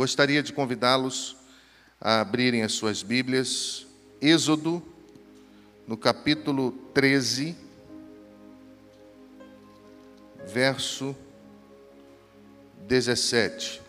Gostaria 0.00 0.42
de 0.42 0.50
convidá-los 0.50 1.36
a 2.00 2.22
abrirem 2.22 2.62
as 2.62 2.72
suas 2.72 3.02
Bíblias, 3.02 3.86
Êxodo, 4.18 4.82
no 5.86 5.94
capítulo 5.94 6.72
13, 6.94 7.54
verso 10.46 11.14
17. 12.88 13.82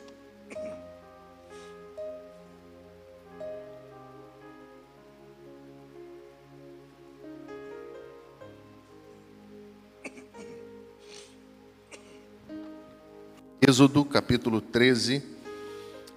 Êxodo 13.62 14.04
capítulo 14.04 14.60
13, 14.60 15.40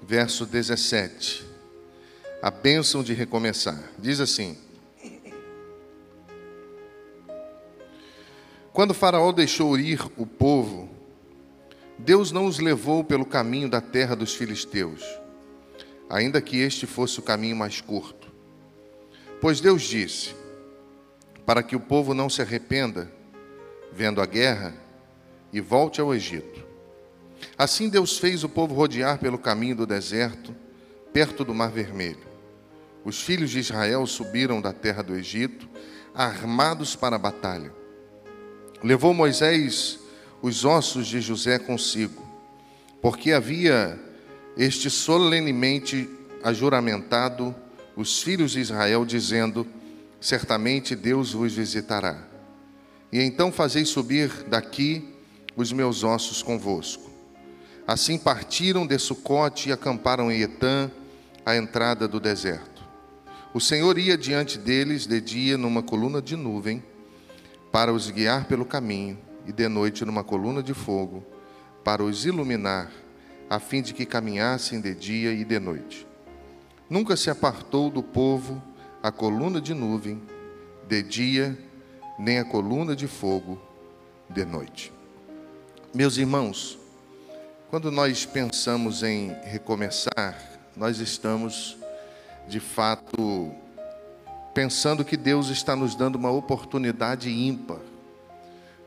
verso 0.07 0.45
17. 0.45 1.45
A 2.43 2.51
bênção 2.51 3.03
de 3.03 3.15
recomeçar. 3.15 3.83
Diz 3.99 4.21
assim: 4.21 4.59
Quando 8.73 8.93
Faraó 8.93 9.33
deixou 9.33 9.79
ir 9.79 10.01
o 10.17 10.27
povo, 10.27 10.91
Deus 11.99 12.31
não 12.31 12.45
os 12.45 12.59
levou 12.59 13.03
pelo 13.03 13.25
caminho 13.25 13.69
da 13.69 13.81
terra 13.81 14.15
dos 14.15 14.35
filisteus, 14.35 15.03
ainda 16.11 16.43
que 16.43 16.59
este 16.59 16.87
fosse 16.87 17.19
o 17.19 17.23
caminho 17.23 17.57
mais 17.57 17.81
curto. 17.81 18.31
Pois 19.41 19.61
Deus 19.61 19.83
disse: 19.83 20.35
Para 21.47 21.63
que 21.63 21.75
o 21.75 21.81
povo 21.81 22.13
não 22.13 22.29
se 22.29 22.43
arrependa, 22.43 23.11
vendo 23.91 24.21
a 24.21 24.27
guerra, 24.27 24.75
e 25.51 25.61
volte 25.61 26.01
ao 26.01 26.15
Egito. 26.15 26.64
Assim 27.57 27.89
Deus 27.89 28.19
fez 28.19 28.45
o 28.45 28.49
povo 28.49 28.75
rodear 28.75 29.19
pelo 29.19 29.39
caminho 29.39 29.77
do 29.77 29.87
deserto, 29.87 30.55
perto 31.13 31.45
do 31.45 31.55
Mar 31.55 31.71
Vermelho. 31.71 32.27
Os 33.05 33.21
filhos 33.21 33.51
de 33.51 33.59
Israel 33.59 34.07
subiram 34.07 34.61
da 34.61 34.73
terra 34.73 35.03
do 35.03 35.15
Egito, 35.15 35.69
armados 36.15 36.97
para 36.97 37.17
a 37.17 37.19
batalha. 37.19 37.73
Levou 38.83 39.13
Moisés 39.13 39.99
os 40.41 40.65
ossos 40.65 41.07
de 41.07 41.21
José 41.21 41.59
consigo, 41.59 42.23
porque 43.01 43.33
havia 43.33 43.99
este 44.57 44.91
solenemente 44.91 46.09
ajuramentado 46.43 47.55
os 47.97 48.23
filhos 48.23 48.53
de 48.53 48.61
Israel, 48.61 49.05
dizendo: 49.05 49.67
Certamente 50.21 50.97
Deus 50.97 51.33
vos 51.33 51.53
visitará. 51.55 52.23
E 53.13 53.21
então 53.21 53.53
fazei 53.53 53.85
subir 53.85 54.31
daqui 54.49 55.15
os 55.57 55.73
meus 55.73 56.03
ossos 56.03 56.43
convosco. 56.43 57.04
Assim 57.87 58.17
partiram 58.19 58.87
de 58.87 58.99
Sucote 58.99 59.69
e 59.69 59.73
acamparam 59.73 60.33
em 60.33 60.41
Etã, 60.41 60.91
à 61.45 61.55
entrada 61.55 62.09
do 62.09 62.19
deserto. 62.19 62.83
O 63.53 63.61
Senhor 63.61 63.99
ia 63.99 64.17
diante 64.17 64.59
deles 64.59 65.07
de 65.07 65.21
dia 65.21 65.59
numa 65.59 65.83
coluna 65.83 66.23
de 66.23 66.35
nuvem, 66.35 66.83
para 67.71 67.93
os 67.93 68.11
guiar 68.11 68.47
pelo 68.47 68.65
caminho, 68.65 69.19
e 69.47 69.53
de 69.53 69.69
noite 69.69 70.05
numa 70.05 70.25
coluna 70.25 70.63
de 70.63 70.73
fogo, 70.73 71.23
para 71.85 72.03
os 72.03 72.25
iluminar, 72.25 72.91
a 73.51 73.61
fim 73.61 73.83
de 73.83 73.93
que 73.93 74.07
caminhassem 74.07 74.81
de 74.81 74.95
dia 74.95 75.33
e 75.33 75.45
de 75.45 75.59
noite. 75.59 76.07
Nunca 76.89 77.17
se 77.17 77.29
apartou 77.29 77.91
do 77.91 78.03
povo 78.03 78.63
a 79.03 79.13
coluna 79.13 79.61
de 79.61 79.75
nuvem 79.75 80.23
de 80.89 81.03
dia, 81.03 81.59
nem 82.19 82.39
a 82.39 82.45
coluna 82.45 82.97
de 82.97 83.07
fogo 83.07 83.61
de 84.31 84.45
noite. 84.47 84.91
Meus 85.93 86.17
irmãos, 86.17 86.79
quando 87.75 87.91
nós 87.91 88.25
pensamos 88.25 89.03
em 89.03 89.35
recomeçar, 89.43 90.41
nós 90.77 91.01
estamos, 91.01 91.77
de 92.47 92.61
fato, 92.61 93.53
pensando 94.55 95.05
que 95.05 95.17
Deus 95.17 95.49
está 95.49 95.75
nos 95.75 95.97
dando 95.97 96.15
uma 96.15 96.31
oportunidade 96.31 97.29
ímpar. 97.29 97.81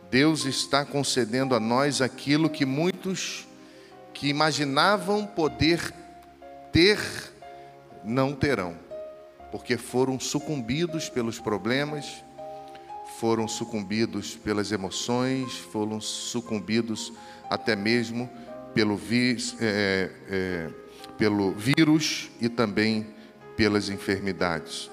Deus 0.09 0.45
está 0.45 0.85
concedendo 0.85 1.53
a 1.53 1.59
nós 1.59 2.01
aquilo 2.01 2.49
que 2.49 2.65
muitos 2.65 3.45
que 4.13 4.29
imaginavam 4.29 5.25
poder 5.25 5.93
ter, 6.71 6.97
não 8.05 8.33
terão, 8.33 8.73
porque 9.51 9.75
foram 9.75 10.17
sucumbidos 10.17 11.09
pelos 11.09 11.41
problemas, 11.41 12.23
foram 13.19 13.49
sucumbidos 13.49 14.37
pelas 14.37 14.71
emoções, 14.71 15.57
foram 15.57 15.99
sucumbidos 15.99 17.11
até 17.49 17.75
mesmo 17.75 18.29
pelo, 18.77 18.95
vi, 18.95 19.35
é, 19.59 20.11
é, 20.29 20.69
pelo 21.17 21.51
vírus 21.51 22.29
e 22.39 22.47
também 22.47 23.07
pelas 23.55 23.89
enfermidades. 23.89 24.87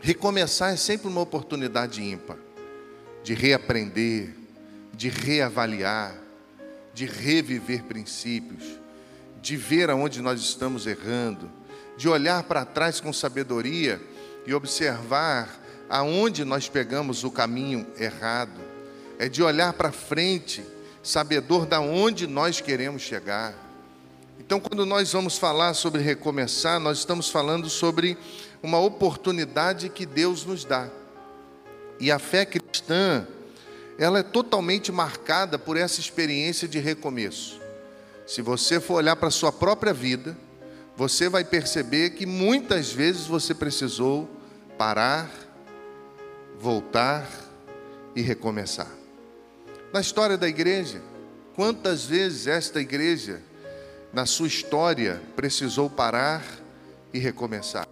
Recomeçar 0.00 0.72
é 0.72 0.76
sempre 0.76 1.06
uma 1.06 1.20
oportunidade 1.20 2.02
ímpar 2.02 2.38
de 3.22 3.34
reaprender, 3.34 4.34
de 4.92 5.08
reavaliar, 5.08 6.12
de 6.92 7.06
reviver 7.06 7.84
princípios, 7.84 8.64
de 9.40 9.56
ver 9.56 9.90
aonde 9.90 10.20
nós 10.20 10.40
estamos 10.40 10.84
errando, 10.84 11.48
de 11.96 12.08
olhar 12.08 12.42
para 12.42 12.64
trás 12.64 12.98
com 12.98 13.12
sabedoria 13.12 14.00
e 14.44 14.52
observar 14.52 15.56
aonde 15.88 16.44
nós 16.44 16.68
pegamos 16.68 17.22
o 17.22 17.30
caminho 17.30 17.86
errado, 17.96 18.60
é 19.20 19.28
de 19.28 19.40
olhar 19.40 19.72
para 19.74 19.92
frente 19.92 20.64
sabedor 21.08 21.64
da 21.64 21.80
onde 21.80 22.26
nós 22.26 22.60
queremos 22.60 23.00
chegar. 23.00 23.54
Então, 24.38 24.60
quando 24.60 24.84
nós 24.84 25.10
vamos 25.10 25.38
falar 25.38 25.72
sobre 25.72 26.02
recomeçar, 26.02 26.78
nós 26.78 26.98
estamos 26.98 27.30
falando 27.30 27.70
sobre 27.70 28.18
uma 28.62 28.78
oportunidade 28.78 29.88
que 29.88 30.04
Deus 30.04 30.44
nos 30.44 30.66
dá. 30.66 30.86
E 31.98 32.12
a 32.12 32.18
fé 32.18 32.44
cristã, 32.44 33.26
ela 33.98 34.18
é 34.18 34.22
totalmente 34.22 34.92
marcada 34.92 35.58
por 35.58 35.78
essa 35.78 35.98
experiência 35.98 36.68
de 36.68 36.78
recomeço. 36.78 37.58
Se 38.26 38.42
você 38.42 38.78
for 38.78 38.94
olhar 38.94 39.16
para 39.16 39.28
a 39.28 39.32
sua 39.32 39.50
própria 39.50 39.94
vida, 39.94 40.36
você 40.94 41.30
vai 41.30 41.42
perceber 41.42 42.10
que 42.10 42.26
muitas 42.26 42.92
vezes 42.92 43.26
você 43.26 43.54
precisou 43.54 44.28
parar, 44.76 45.30
voltar 46.60 47.26
e 48.14 48.20
recomeçar. 48.20 48.97
Na 49.90 50.02
história 50.02 50.36
da 50.36 50.46
igreja, 50.46 51.00
quantas 51.56 52.04
vezes 52.04 52.46
esta 52.46 52.78
igreja, 52.78 53.40
na 54.12 54.26
sua 54.26 54.46
história, 54.46 55.22
precisou 55.34 55.88
parar 55.88 56.44
e 57.12 57.18
recomeçar? 57.18 57.88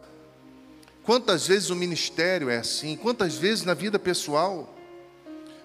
Quantas 1.02 1.46
vezes 1.46 1.70
o 1.70 1.76
ministério 1.76 2.50
é 2.50 2.58
assim? 2.58 2.96
Quantas 2.96 3.36
vezes 3.36 3.64
na 3.64 3.72
vida 3.72 3.98
pessoal? 3.98 4.76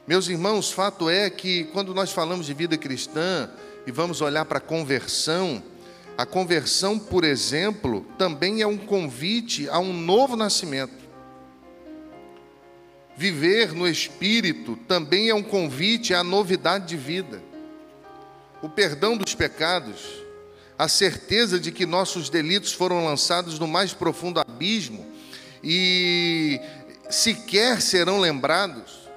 Meus 0.07 0.29
irmãos, 0.29 0.71
fato 0.71 1.09
é 1.09 1.29
que 1.29 1.65
quando 1.65 1.93
nós 1.93 2.13
falamos 2.13 2.45
de 2.45 2.53
vida 2.53 2.77
cristã 2.77 3.49
e 3.85 3.91
vamos 3.91 4.21
olhar 4.21 4.45
para 4.45 4.59
a 4.59 4.61
conversão, 4.61 5.61
a 6.17 6.25
conversão, 6.25 6.97
por 6.97 7.25
exemplo, 7.25 8.05
também 8.17 8.61
é 8.61 8.67
um 8.67 8.77
convite 8.77 9.67
a 9.67 9.79
um 9.79 9.91
novo 9.91 10.37
nascimento. 10.37 11.00
Viver 13.21 13.71
no 13.71 13.87
Espírito 13.87 14.75
também 14.87 15.29
é 15.29 15.35
um 15.35 15.43
convite 15.43 16.11
à 16.11 16.23
novidade 16.23 16.87
de 16.87 16.97
vida. 16.97 17.39
O 18.63 18.67
perdão 18.67 19.15
dos 19.15 19.35
pecados, 19.35 20.01
a 20.75 20.87
certeza 20.87 21.59
de 21.59 21.71
que 21.71 21.85
nossos 21.85 22.31
delitos 22.31 22.73
foram 22.73 23.05
lançados 23.05 23.59
no 23.59 23.67
mais 23.67 23.93
profundo 23.93 24.39
abismo 24.39 25.05
e 25.63 26.59
sequer 27.11 27.79
serão 27.79 28.19
lembrados. 28.19 29.07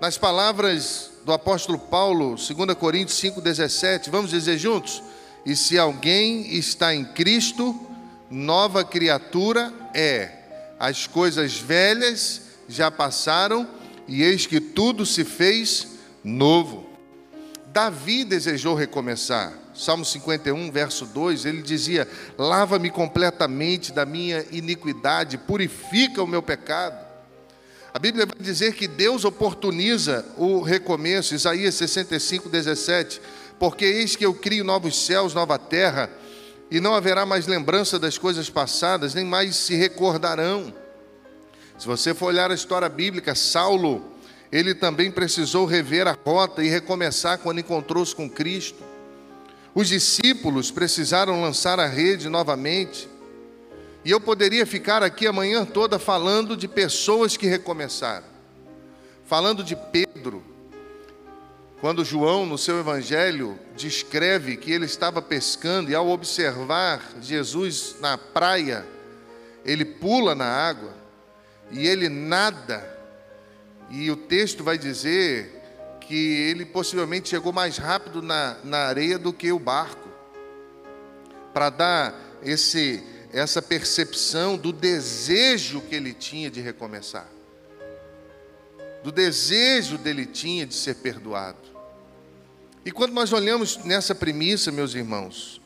Nas 0.00 0.16
palavras 0.16 1.10
do 1.24 1.32
apóstolo 1.32 1.80
Paulo, 1.80 2.36
2 2.36 2.74
Coríntios 2.78 3.20
5,17, 3.20 4.08
vamos 4.08 4.30
dizer 4.30 4.56
juntos? 4.56 5.02
E 5.44 5.56
se 5.56 5.76
alguém 5.76 6.54
está 6.54 6.94
em 6.94 7.04
Cristo, 7.04 7.74
nova 8.30 8.84
criatura 8.84 9.74
é. 9.92 10.30
As 10.78 11.08
coisas 11.08 11.56
velhas 11.56 12.43
já 12.68 12.90
passaram 12.90 13.68
e 14.06 14.22
eis 14.22 14.46
que 14.46 14.60
tudo 14.60 15.04
se 15.04 15.24
fez 15.24 15.88
novo. 16.22 16.88
Davi 17.72 18.24
desejou 18.24 18.74
recomeçar. 18.74 19.52
Salmo 19.74 20.04
51, 20.04 20.70
verso 20.70 21.04
2, 21.06 21.44
ele 21.44 21.60
dizia: 21.60 22.08
Lava-me 22.38 22.90
completamente 22.90 23.92
da 23.92 24.06
minha 24.06 24.44
iniquidade, 24.52 25.36
purifica 25.36 26.22
o 26.22 26.26
meu 26.26 26.42
pecado. 26.42 27.04
A 27.92 27.98
Bíblia 27.98 28.26
vai 28.26 28.36
dizer 28.38 28.74
que 28.74 28.88
Deus 28.88 29.24
oportuniza 29.24 30.24
o 30.36 30.60
recomeço, 30.60 31.34
Isaías 31.34 31.74
65, 31.74 32.48
17, 32.48 33.20
porque 33.58 33.84
eis 33.84 34.16
que 34.16 34.26
eu 34.26 34.34
crio 34.34 34.64
novos 34.64 35.06
céus, 35.06 35.34
nova 35.34 35.58
terra, 35.58 36.10
e 36.70 36.80
não 36.80 36.94
haverá 36.94 37.24
mais 37.24 37.46
lembrança 37.46 37.98
das 37.98 38.18
coisas 38.18 38.50
passadas, 38.50 39.14
nem 39.14 39.24
mais 39.24 39.54
se 39.56 39.74
recordarão. 39.74 40.74
Se 41.78 41.86
você 41.86 42.14
for 42.14 42.26
olhar 42.26 42.50
a 42.50 42.54
história 42.54 42.88
bíblica, 42.88 43.34
Saulo, 43.34 44.14
ele 44.50 44.74
também 44.74 45.10
precisou 45.10 45.66
rever 45.66 46.06
a 46.06 46.16
rota 46.24 46.62
e 46.62 46.68
recomeçar 46.68 47.38
quando 47.38 47.58
encontrou-se 47.58 48.14
com 48.14 48.30
Cristo. 48.30 48.82
Os 49.74 49.88
discípulos 49.88 50.70
precisaram 50.70 51.42
lançar 51.42 51.80
a 51.80 51.86
rede 51.86 52.28
novamente. 52.28 53.08
E 54.04 54.10
eu 54.10 54.20
poderia 54.20 54.64
ficar 54.64 55.02
aqui 55.02 55.26
a 55.26 55.32
manhã 55.32 55.64
toda 55.64 55.98
falando 55.98 56.56
de 56.56 56.68
pessoas 56.68 57.36
que 57.36 57.46
recomeçaram. 57.46 58.26
Falando 59.26 59.64
de 59.64 59.74
Pedro, 59.74 60.44
quando 61.80 62.04
João, 62.04 62.46
no 62.46 62.56
seu 62.56 62.78
evangelho, 62.78 63.58
descreve 63.76 64.56
que 64.56 64.70
ele 64.70 64.84
estava 64.84 65.20
pescando 65.20 65.90
e 65.90 65.94
ao 65.94 66.08
observar 66.08 67.02
Jesus 67.20 67.96
na 68.00 68.16
praia, 68.16 68.86
ele 69.64 69.84
pula 69.84 70.34
na 70.34 70.46
água 70.46 70.93
e 71.70 71.86
ele 71.86 72.08
nada. 72.08 72.92
E 73.90 74.10
o 74.10 74.16
texto 74.16 74.64
vai 74.64 74.78
dizer 74.78 75.62
que 76.00 76.14
ele 76.14 76.64
possivelmente 76.64 77.30
chegou 77.30 77.52
mais 77.52 77.78
rápido 77.78 78.20
na, 78.20 78.58
na 78.62 78.78
areia 78.78 79.18
do 79.18 79.32
que 79.32 79.50
o 79.52 79.58
barco, 79.58 80.08
para 81.52 81.70
dar 81.70 82.14
esse, 82.42 83.02
essa 83.32 83.62
percepção 83.62 84.56
do 84.56 84.72
desejo 84.72 85.80
que 85.80 85.94
ele 85.94 86.12
tinha 86.12 86.50
de 86.50 86.60
recomeçar, 86.60 87.28
do 89.02 89.10
desejo 89.10 89.96
dele 89.98 90.26
tinha 90.26 90.66
de 90.66 90.74
ser 90.74 90.96
perdoado. 90.96 91.74
E 92.84 92.92
quando 92.92 93.12
nós 93.12 93.32
olhamos 93.32 93.78
nessa 93.78 94.14
premissa, 94.14 94.70
meus 94.70 94.94
irmãos, 94.94 95.60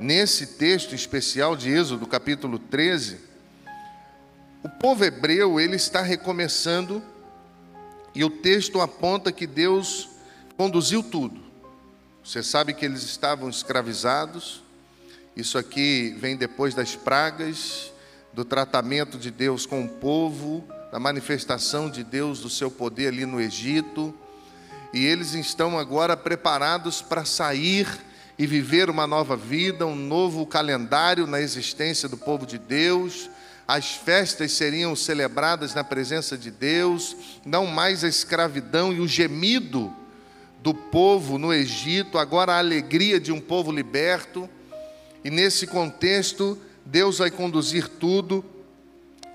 nesse 0.00 0.46
texto 0.46 0.94
especial 0.94 1.54
de 1.54 1.70
Êxodo, 1.70 2.06
capítulo 2.06 2.58
13, 2.58 3.18
o 4.62 4.68
povo 4.68 5.04
hebreu 5.04 5.58
ele 5.58 5.74
está 5.74 6.02
recomeçando 6.02 7.02
e 8.14 8.22
o 8.24 8.30
texto 8.30 8.80
aponta 8.80 9.32
que 9.32 9.46
Deus 9.46 10.08
conduziu 10.56 11.02
tudo. 11.02 11.40
Você 12.22 12.42
sabe 12.42 12.72
que 12.72 12.84
eles 12.84 13.02
estavam 13.02 13.50
escravizados. 13.50 14.62
Isso 15.34 15.58
aqui 15.58 16.14
vem 16.20 16.36
depois 16.36 16.74
das 16.74 16.94
pragas, 16.94 17.92
do 18.32 18.44
tratamento 18.44 19.18
de 19.18 19.30
Deus 19.30 19.66
com 19.66 19.84
o 19.84 19.88
povo, 19.88 20.64
da 20.92 21.00
manifestação 21.00 21.90
de 21.90 22.04
Deus 22.04 22.38
do 22.38 22.48
seu 22.48 22.70
poder 22.70 23.08
ali 23.08 23.26
no 23.26 23.40
Egito. 23.40 24.14
E 24.94 25.04
eles 25.04 25.34
estão 25.34 25.76
agora 25.76 26.16
preparados 26.16 27.02
para 27.02 27.24
sair 27.24 27.88
e 28.38 28.46
viver 28.46 28.88
uma 28.88 29.06
nova 29.08 29.36
vida, 29.36 29.86
um 29.86 29.96
novo 29.96 30.46
calendário 30.46 31.26
na 31.26 31.40
existência 31.40 32.08
do 32.08 32.16
povo 32.16 32.46
de 32.46 32.58
Deus 32.58 33.28
as 33.66 33.92
festas 33.92 34.52
seriam 34.52 34.94
celebradas 34.96 35.74
na 35.74 35.84
presença 35.84 36.36
de 36.36 36.50
Deus, 36.50 37.16
não 37.44 37.66
mais 37.66 38.02
a 38.04 38.08
escravidão 38.08 38.92
e 38.92 39.00
o 39.00 39.08
gemido 39.08 39.94
do 40.62 40.74
povo 40.74 41.38
no 41.38 41.52
Egito, 41.52 42.18
agora 42.18 42.54
a 42.54 42.58
alegria 42.58 43.18
de 43.18 43.32
um 43.32 43.40
povo 43.40 43.72
liberto. 43.72 44.48
E 45.24 45.30
nesse 45.30 45.66
contexto, 45.66 46.58
Deus 46.84 47.18
vai 47.18 47.30
conduzir 47.30 47.88
tudo, 47.88 48.44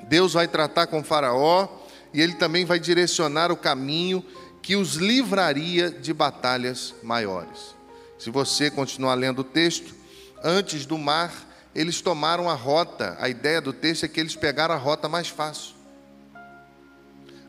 Deus 0.04 0.34
vai 0.34 0.48
tratar 0.48 0.88
com 0.88 1.04
Faraó 1.04 1.68
e 2.14 2.22
ele 2.22 2.34
também 2.34 2.66
vai 2.66 2.80
direcionar 2.80 3.52
o 3.52 3.58
caminho 3.58 4.24
que 4.62 4.76
os 4.76 4.96
livraria 4.96 5.90
de 5.90 6.14
batalhas 6.14 6.94
maiores. 7.02 7.76
Se 8.20 8.30
você 8.30 8.70
continuar 8.70 9.14
lendo 9.16 9.40
o 9.40 9.44
texto, 9.44 9.96
antes 10.44 10.86
do 10.86 10.98
mar 10.98 11.47
eles 11.78 12.02
tomaram 12.02 12.50
a 12.50 12.56
rota. 12.56 13.16
A 13.20 13.30
ideia 13.30 13.62
do 13.62 13.72
texto 13.72 14.04
é 14.04 14.08
que 14.08 14.20
eles 14.20 14.36
pegaram 14.36 14.74
a 14.74 14.78
rota 14.80 15.08
mais 15.08 15.30
fácil. 15.30 15.76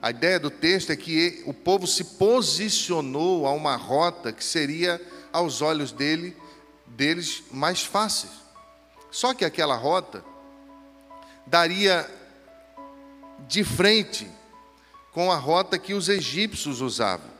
A 0.02 0.10
ideia 0.10 0.38
do 0.38 0.50
texto 0.50 0.90
é 0.90 0.96
que 0.96 1.42
o 1.46 1.54
povo 1.54 1.86
se 1.86 2.04
posicionou 2.04 3.46
a 3.46 3.52
uma 3.52 3.74
rota 3.74 4.30
que 4.30 4.44
seria, 4.44 5.00
aos 5.32 5.62
olhos 5.62 5.92
dele, 5.92 6.36
deles 6.86 7.42
mais 7.50 7.82
fácil. 7.82 8.28
Só 9.10 9.32
que 9.32 9.46
aquela 9.46 9.76
rota 9.76 10.22
daria 11.46 12.06
de 13.48 13.64
frente 13.64 14.30
com 15.10 15.32
a 15.32 15.36
rota 15.36 15.78
que 15.78 15.94
os 15.94 16.10
egípcios 16.10 16.82
usavam. 16.82 17.30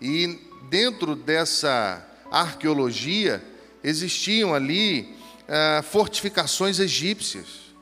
E 0.00 0.38
dentro 0.70 1.16
dessa 1.16 2.06
arqueologia 2.30 3.42
existiam 3.82 4.54
ali 4.54 5.17
ah, 5.48 5.82
fortificações 5.82 6.78
egípcias. 6.78 7.74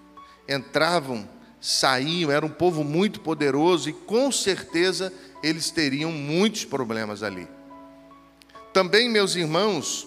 Entravam, 0.48 1.28
saíam, 1.60 2.30
era 2.30 2.46
um 2.46 2.50
povo 2.50 2.84
muito 2.84 3.20
poderoso 3.20 3.90
e 3.90 3.92
com 3.92 4.30
certeza 4.30 5.12
eles 5.42 5.70
teriam 5.70 6.12
muitos 6.12 6.64
problemas 6.64 7.22
ali. 7.24 7.48
Também, 8.72 9.08
meus 9.08 9.34
irmãos, 9.34 10.06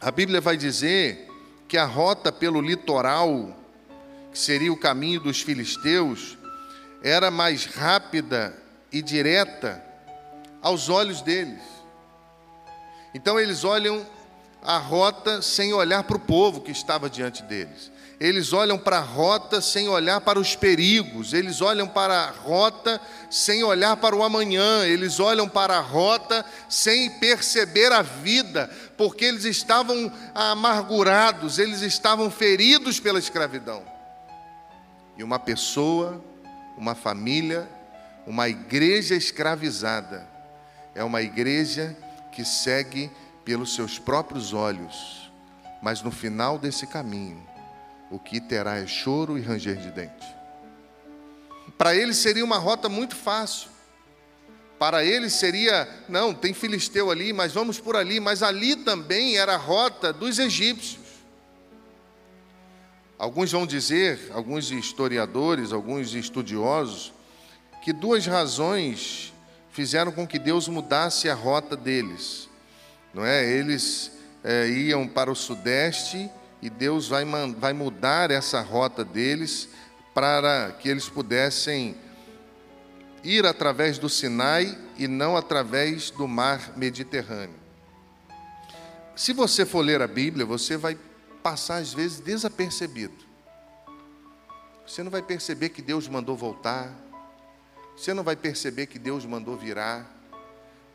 a 0.00 0.10
Bíblia 0.10 0.40
vai 0.40 0.56
dizer 0.56 1.28
que 1.68 1.76
a 1.76 1.84
rota 1.84 2.32
pelo 2.32 2.60
litoral, 2.60 3.56
que 4.32 4.38
seria 4.38 4.72
o 4.72 4.76
caminho 4.76 5.20
dos 5.20 5.42
filisteus, 5.42 6.36
era 7.02 7.30
mais 7.30 7.66
rápida 7.66 8.56
e 8.90 9.00
direta 9.00 9.84
aos 10.60 10.88
olhos 10.88 11.20
deles. 11.20 11.62
Então 13.14 13.38
eles 13.38 13.64
olham 13.64 14.04
a 14.62 14.78
rota 14.78 15.40
sem 15.40 15.72
olhar 15.72 16.02
para 16.04 16.16
o 16.16 16.20
povo 16.20 16.60
que 16.60 16.70
estava 16.70 17.08
diante 17.08 17.42
deles. 17.42 17.90
Eles 18.20 18.52
olham 18.52 18.76
para 18.76 18.98
a 18.98 19.02
rota 19.02 19.60
sem 19.60 19.88
olhar 19.88 20.20
para 20.20 20.40
os 20.40 20.56
perigos, 20.56 21.32
eles 21.32 21.60
olham 21.60 21.86
para 21.86 22.14
a 22.24 22.30
rota 22.30 23.00
sem 23.30 23.62
olhar 23.62 23.96
para 23.96 24.16
o 24.16 24.24
amanhã, 24.24 24.84
eles 24.84 25.20
olham 25.20 25.48
para 25.48 25.76
a 25.76 25.80
rota 25.80 26.44
sem 26.68 27.10
perceber 27.20 27.92
a 27.92 28.02
vida, 28.02 28.68
porque 28.96 29.24
eles 29.24 29.44
estavam 29.44 30.12
amargurados, 30.34 31.60
eles 31.60 31.80
estavam 31.80 32.28
feridos 32.28 32.98
pela 32.98 33.20
escravidão. 33.20 33.84
E 35.16 35.22
uma 35.22 35.38
pessoa, 35.38 36.22
uma 36.76 36.96
família, 36.96 37.68
uma 38.26 38.48
igreja 38.48 39.14
escravizada, 39.14 40.28
é 40.92 41.04
uma 41.04 41.22
igreja 41.22 41.96
que 42.32 42.44
segue 42.44 43.08
pelos 43.48 43.74
seus 43.74 43.98
próprios 43.98 44.52
olhos, 44.52 45.32
mas 45.80 46.02
no 46.02 46.10
final 46.10 46.58
desse 46.58 46.86
caminho, 46.86 47.42
o 48.10 48.18
que 48.18 48.42
terá 48.42 48.76
é 48.76 48.86
choro 48.86 49.38
e 49.38 49.40
ranger 49.40 49.78
de 49.78 49.90
dente. 49.90 50.26
Para 51.78 51.96
ele 51.96 52.12
seria 52.12 52.44
uma 52.44 52.58
rota 52.58 52.90
muito 52.90 53.16
fácil. 53.16 53.70
Para 54.78 55.02
ele 55.02 55.30
seria, 55.30 55.88
não, 56.10 56.34
tem 56.34 56.52
filisteu 56.52 57.10
ali, 57.10 57.32
mas 57.32 57.54
vamos 57.54 57.80
por 57.80 57.96
ali, 57.96 58.20
mas 58.20 58.42
ali 58.42 58.76
também 58.76 59.38
era 59.38 59.54
a 59.54 59.56
rota 59.56 60.12
dos 60.12 60.38
egípcios. 60.38 61.06
Alguns 63.18 63.50
vão 63.50 63.66
dizer, 63.66 64.30
alguns 64.34 64.70
historiadores, 64.70 65.72
alguns 65.72 66.12
estudiosos, 66.12 67.14
que 67.82 67.94
duas 67.94 68.26
razões 68.26 69.32
fizeram 69.70 70.12
com 70.12 70.26
que 70.26 70.38
Deus 70.38 70.68
mudasse 70.68 71.30
a 71.30 71.34
rota 71.34 71.74
deles 71.74 72.47
não 73.12 73.24
é? 73.24 73.44
Eles 73.44 74.12
é, 74.44 74.68
iam 74.68 75.06
para 75.06 75.30
o 75.30 75.34
sudeste 75.34 76.30
e 76.60 76.68
Deus 76.68 77.08
vai, 77.08 77.24
vai 77.56 77.72
mudar 77.72 78.30
essa 78.30 78.60
rota 78.60 79.04
deles 79.04 79.68
para 80.14 80.72
que 80.80 80.88
eles 80.88 81.08
pudessem 81.08 81.96
ir 83.22 83.46
através 83.46 83.98
do 83.98 84.08
Sinai 84.08 84.76
e 84.96 85.06
não 85.06 85.36
através 85.36 86.10
do 86.10 86.26
mar 86.26 86.72
Mediterrâneo. 86.76 87.56
Se 89.14 89.32
você 89.32 89.66
for 89.66 89.80
ler 89.80 90.00
a 90.00 90.06
Bíblia, 90.06 90.46
você 90.46 90.76
vai 90.76 90.96
passar 91.42 91.76
às 91.76 91.92
vezes 91.92 92.20
desapercebido. 92.20 93.28
Você 94.86 95.02
não 95.02 95.10
vai 95.10 95.22
perceber 95.22 95.68
que 95.68 95.82
Deus 95.82 96.08
mandou 96.08 96.36
voltar. 96.36 96.90
Você 97.96 98.14
não 98.14 98.22
vai 98.22 98.36
perceber 98.36 98.86
que 98.86 98.98
Deus 98.98 99.26
mandou 99.26 99.56
virar. 99.56 100.17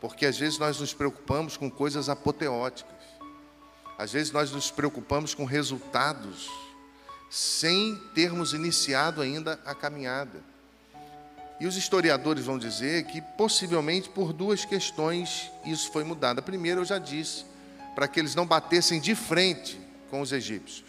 Porque 0.04 0.26
às 0.26 0.36
vezes 0.36 0.58
nós 0.58 0.78
nos 0.78 0.92
preocupamos 0.92 1.56
com 1.56 1.70
coisas 1.70 2.10
apoteóticas. 2.10 2.92
Às 3.96 4.12
vezes 4.12 4.30
nós 4.30 4.50
nos 4.50 4.70
preocupamos 4.70 5.32
com 5.32 5.46
resultados 5.46 6.50
sem 7.30 7.96
termos 8.14 8.52
iniciado 8.52 9.22
ainda 9.22 9.58
a 9.64 9.74
caminhada. 9.74 10.42
E 11.58 11.66
os 11.66 11.74
historiadores 11.74 12.44
vão 12.44 12.58
dizer 12.58 13.04
que 13.04 13.22
possivelmente 13.22 14.10
por 14.10 14.34
duas 14.34 14.62
questões 14.66 15.50
isso 15.64 15.90
foi 15.90 16.04
mudado. 16.04 16.38
A 16.38 16.42
primeira 16.42 16.82
eu 16.82 16.84
já 16.84 16.98
disse, 16.98 17.46
para 17.94 18.06
que 18.06 18.20
eles 18.20 18.34
não 18.34 18.44
batessem 18.44 19.00
de 19.00 19.14
frente 19.14 19.80
com 20.10 20.20
os 20.20 20.32
egípcios. 20.32 20.84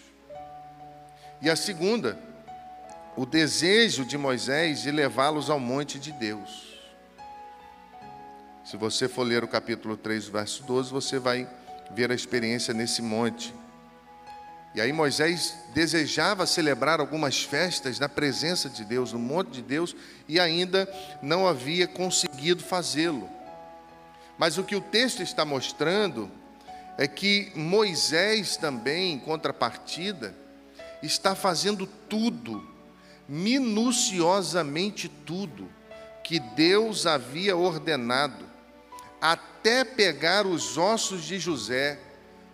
E 1.42 1.50
a 1.50 1.56
segunda, 1.56 2.20
o 3.16 3.26
desejo 3.26 4.04
de 4.04 4.18
Moisés 4.18 4.82
de 4.82 4.92
levá-los 4.92 5.50
ao 5.50 5.58
monte 5.58 5.98
de 5.98 6.12
Deus. 6.12 6.75
Se 8.66 8.78
você 8.78 9.08
for 9.08 9.22
ler 9.22 9.44
o 9.44 9.48
capítulo 9.48 9.96
3, 9.96 10.28
verso 10.28 10.64
12, 10.64 10.92
você 10.92 11.20
vai 11.20 11.48
ver 11.92 12.10
a 12.10 12.16
experiência 12.16 12.74
nesse 12.74 13.00
monte. 13.00 13.54
E 14.74 14.82
aí 14.82 14.92
Moisés 14.92 15.56
desejava 15.72 16.48
celebrar 16.48 17.00
algumas 17.00 17.44
festas 17.44 18.00
na 18.00 18.10
presença 18.10 18.68
de 18.68 18.84
Deus, 18.84 19.14
no 19.14 19.20
monte 19.20 19.52
de 19.52 19.62
Deus, 19.62 19.96
e 20.28 20.40
ainda 20.40 20.92
não 21.22 21.48
havia 21.48 21.88
conseguido 21.88 22.64
fazê-lo. 22.64 23.30
Mas 24.36 24.58
o 24.58 24.64
que 24.64 24.76
o 24.76 24.82
texto 24.82 25.22
está 25.22 25.46
mostrando 25.46 26.30
é 26.98 27.08
que 27.08 27.52
Moisés 27.56 28.58
também, 28.58 29.14
em 29.14 29.20
contrapartida, 29.20 30.36
está 31.04 31.36
fazendo 31.36 31.86
tudo, 31.86 32.68
minuciosamente 33.30 35.08
tudo, 35.08 35.70
que 36.24 36.40
Deus 36.40 37.06
havia 37.06 37.56
ordenado, 37.56 38.55
até 39.32 39.84
pegar 39.84 40.46
os 40.46 40.78
ossos 40.78 41.24
de 41.24 41.40
José, 41.40 42.00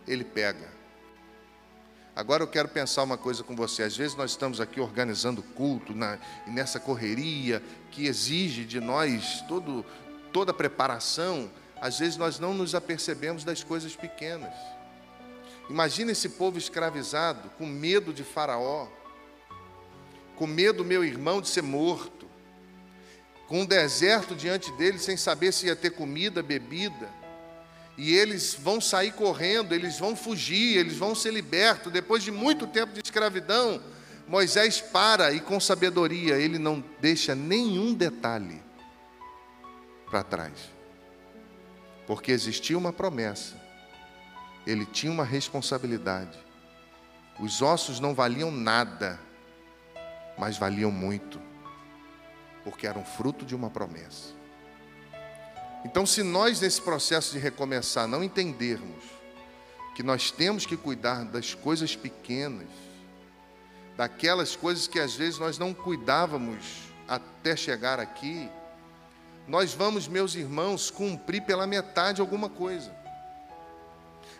ele 0.07 0.23
pega. 0.23 0.69
Agora 2.15 2.43
eu 2.43 2.47
quero 2.47 2.67
pensar 2.67 3.03
uma 3.03 3.17
coisa 3.17 3.43
com 3.43 3.55
você. 3.55 3.83
Às 3.83 3.95
vezes 3.95 4.15
nós 4.15 4.31
estamos 4.31 4.61
aqui 4.61 4.79
organizando 4.79 5.41
culto 5.41 5.93
na, 5.93 6.17
nessa 6.47 6.79
correria 6.79 7.61
que 7.89 8.05
exige 8.05 8.63
de 8.63 8.79
nós 8.79 9.43
todo, 9.47 9.85
toda 10.31 10.51
a 10.51 10.53
preparação. 10.53 11.49
Às 11.79 11.99
vezes 11.99 12.17
nós 12.17 12.39
não 12.39 12.53
nos 12.53 12.75
apercebemos 12.75 13.43
das 13.43 13.63
coisas 13.63 13.95
pequenas. 13.95 14.53
Imagina 15.69 16.11
esse 16.11 16.29
povo 16.29 16.57
escravizado, 16.57 17.49
com 17.57 17.65
medo 17.65 18.13
de 18.13 18.23
Faraó, 18.23 18.87
com 20.35 20.45
medo 20.47 20.79
do 20.79 20.85
meu 20.85 21.03
irmão 21.03 21.41
de 21.41 21.47
ser 21.47 21.63
morto, 21.63 22.27
com 23.51 23.63
um 23.63 23.65
deserto 23.65 24.33
diante 24.33 24.71
dele, 24.71 24.97
sem 24.97 25.17
saber 25.17 25.51
se 25.51 25.65
ia 25.65 25.75
ter 25.75 25.89
comida, 25.89 26.41
bebida. 26.41 27.09
E 27.97 28.13
eles 28.13 28.53
vão 28.53 28.79
sair 28.79 29.11
correndo, 29.11 29.75
eles 29.75 29.99
vão 29.99 30.15
fugir, 30.15 30.77
eles 30.77 30.95
vão 30.95 31.13
ser 31.13 31.33
libertos. 31.33 31.91
Depois 31.91 32.23
de 32.23 32.31
muito 32.31 32.65
tempo 32.65 32.93
de 32.93 33.01
escravidão, 33.03 33.83
Moisés 34.25 34.79
para 34.79 35.33
e 35.33 35.41
com 35.41 35.59
sabedoria, 35.59 36.37
ele 36.37 36.57
não 36.57 36.81
deixa 37.01 37.35
nenhum 37.35 37.93
detalhe 37.93 38.63
para 40.09 40.23
trás. 40.23 40.53
Porque 42.07 42.31
existia 42.31 42.77
uma 42.77 42.93
promessa, 42.93 43.61
ele 44.65 44.85
tinha 44.85 45.11
uma 45.11 45.25
responsabilidade. 45.25 46.39
Os 47.37 47.61
ossos 47.61 47.99
não 47.99 48.15
valiam 48.15 48.49
nada, 48.49 49.19
mas 50.37 50.57
valiam 50.57 50.89
muito 50.89 51.50
porque 52.63 52.87
eram 52.87 53.03
fruto 53.03 53.45
de 53.45 53.55
uma 53.55 53.69
promessa. 53.69 54.33
Então, 55.83 56.05
se 56.05 56.21
nós 56.21 56.61
nesse 56.61 56.81
processo 56.81 57.33
de 57.33 57.39
recomeçar 57.39 58.07
não 58.07 58.23
entendermos 58.23 59.03
que 59.95 60.03
nós 60.03 60.31
temos 60.31 60.65
que 60.65 60.77
cuidar 60.77 61.25
das 61.25 61.53
coisas 61.53 61.95
pequenas, 61.95 62.69
daquelas 63.97 64.55
coisas 64.55 64.87
que 64.87 64.99
às 64.99 65.15
vezes 65.15 65.39
nós 65.39 65.57
não 65.57 65.73
cuidávamos 65.73 66.83
até 67.07 67.55
chegar 67.55 67.99
aqui, 67.99 68.49
nós 69.47 69.73
vamos, 69.73 70.07
meus 70.07 70.35
irmãos, 70.35 70.89
cumprir 70.89 71.41
pela 71.41 71.67
metade 71.67 72.21
alguma 72.21 72.47
coisa. 72.47 72.95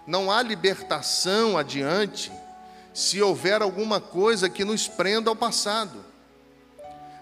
Não 0.06 0.32
há 0.32 0.42
libertação 0.42 1.58
adiante 1.58 2.32
se 2.94 3.22
houver 3.22 3.62
alguma 3.62 4.00
coisa 4.00 4.50
que 4.50 4.64
nos 4.64 4.88
prenda 4.88 5.30
ao 5.30 5.36
passado. 5.36 6.11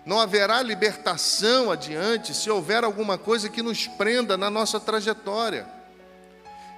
Não 0.09 0.19
haverá 0.19 0.63
libertação 0.63 1.71
adiante 1.71 2.33
se 2.33 2.49
houver 2.49 2.83
alguma 2.83 3.15
coisa 3.15 3.47
que 3.47 3.61
nos 3.61 3.85
prenda 3.85 4.35
na 4.35 4.49
nossa 4.49 4.79
trajetória. 4.79 5.67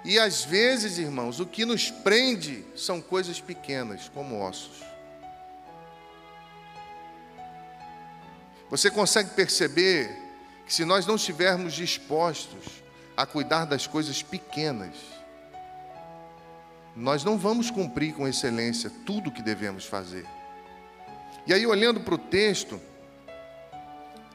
E 0.04 0.20
às 0.20 0.44
vezes, 0.44 0.98
irmãos, 0.98 1.40
o 1.40 1.46
que 1.46 1.64
nos 1.64 1.90
prende 1.90 2.66
são 2.76 3.00
coisas 3.00 3.40
pequenas, 3.40 4.12
como 4.14 4.46
ossos. 4.46 4.84
Você 8.70 8.92
consegue 8.92 9.30
perceber 9.30 10.14
que 10.66 10.74
se 10.74 10.84
nós 10.84 11.06
não 11.06 11.16
estivermos 11.16 11.72
dispostos 11.72 12.84
a 13.16 13.26
cuidar 13.26 13.64
das 13.64 13.88
coisas 13.88 14.22
pequenas, 14.22 14.98
nós 16.94 17.24
não 17.24 17.38
vamos 17.38 17.72
cumprir 17.72 18.14
com 18.14 18.28
excelência 18.28 18.92
tudo 19.06 19.30
o 19.30 19.32
que 19.32 19.42
devemos 19.42 19.86
fazer. 19.86 20.26
E 21.48 21.54
aí, 21.54 21.66
olhando 21.66 22.02
para 22.02 22.16
o 22.16 22.18
texto, 22.18 22.91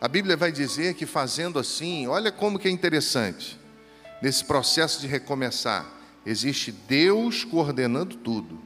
a 0.00 0.08
Bíblia 0.08 0.36
vai 0.36 0.52
dizer 0.52 0.94
que 0.94 1.06
fazendo 1.06 1.58
assim, 1.58 2.06
olha 2.06 2.30
como 2.30 2.58
que 2.58 2.68
é 2.68 2.70
interessante. 2.70 3.58
Nesse 4.20 4.44
processo 4.44 5.00
de 5.00 5.06
recomeçar, 5.06 5.86
existe 6.24 6.70
Deus 6.70 7.44
coordenando 7.44 8.16
tudo 8.16 8.60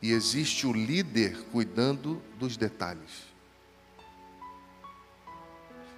e 0.00 0.12
existe 0.12 0.66
o 0.66 0.72
líder 0.72 1.36
cuidando 1.52 2.22
dos 2.38 2.56
detalhes. 2.56 3.28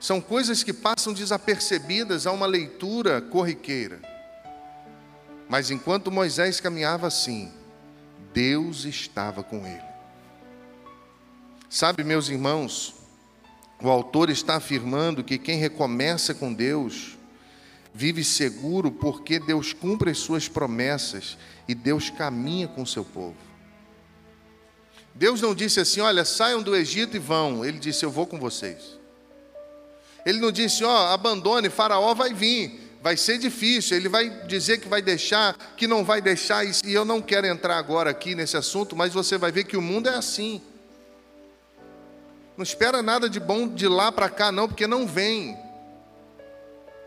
São 0.01 0.21
coisas 0.21 0.63
que 0.63 0.73
passam 0.73 1.13
desapercebidas 1.13 2.27
a 2.27 2.33
uma 2.33 2.47
leitura 2.47 3.21
corriqueira. 3.21 4.01
Mas 5.49 5.71
enquanto 5.71 6.11
Moisés 6.11 6.61
caminhava 6.61 7.07
assim, 7.07 7.53
Deus 8.33 8.85
estava 8.85 9.43
com 9.43 9.67
ele. 9.67 9.91
Sabe, 11.69 12.03
meus 12.03 12.29
irmãos, 12.29 13.00
o 13.83 13.89
autor 13.89 14.29
está 14.31 14.57
afirmando 14.57 15.25
que 15.25 15.39
quem 15.39 15.59
recomeça 15.59 16.35
com 16.35 16.53
Deus 16.53 17.19
vive 17.95 18.23
seguro 18.23 18.91
porque 18.91 19.39
Deus 19.39 19.73
cumpre 19.73 20.11
as 20.11 20.19
suas 20.19 20.49
promessas 20.49 21.37
e 21.67 21.75
Deus 21.75 22.11
caminha 22.11 22.69
com 22.69 22.83
o 22.83 22.87
seu 22.87 23.05
povo. 23.05 23.37
Deus 25.15 25.41
não 25.41 25.55
disse 25.55 25.81
assim: 25.81 26.01
olha, 26.01 26.25
saiam 26.25 26.63
do 26.63 26.77
Egito 26.77 27.17
e 27.17 27.21
vão. 27.21 27.65
Ele 27.65 27.79
disse: 27.79 28.05
eu 28.05 28.11
vou 28.11 28.27
com 28.27 28.39
vocês. 28.39 28.99
Ele 30.25 30.39
não 30.39 30.53
disse: 30.53 30.85
ó, 30.85 30.89
oh, 30.89 31.13
abandone, 31.13 31.69
Faraó 31.71 32.15
vai 32.15 32.33
vir, 32.33 32.97
vai 33.03 33.17
ser 33.17 33.39
difícil. 33.39 33.97
Ele 33.97 34.09
vai 34.09 34.29
dizer 34.47 34.79
que 34.79 34.89
vai 34.89 35.03
deixar, 35.03 35.57
que 35.77 35.87
não 35.87 36.05
vai 36.05 36.21
deixar. 36.21 36.65
E 36.65 36.93
eu 36.93 37.05
não 37.05 37.21
quero 37.21 37.47
entrar 37.47 37.77
agora 37.79 38.11
aqui 38.11 38.35
nesse 38.35 38.57
assunto, 38.57 38.95
mas 38.95 39.13
você 39.13 39.37
vai 39.37 39.51
ver 39.51 39.65
que 39.65 39.77
o 39.77 39.83
mundo 39.83 40.09
é 40.09 40.15
assim. 40.15 40.63
Não 42.61 42.63
espera 42.63 43.03
nada 43.03 43.27
de 43.27 43.41
bom 43.41 43.67
de 43.67 43.89
lá 43.89 44.13
para 44.13 44.29
cá, 44.29 44.53
não, 44.53 44.69
porque 44.69 44.87
não 44.87 45.07
vem. 45.07 45.57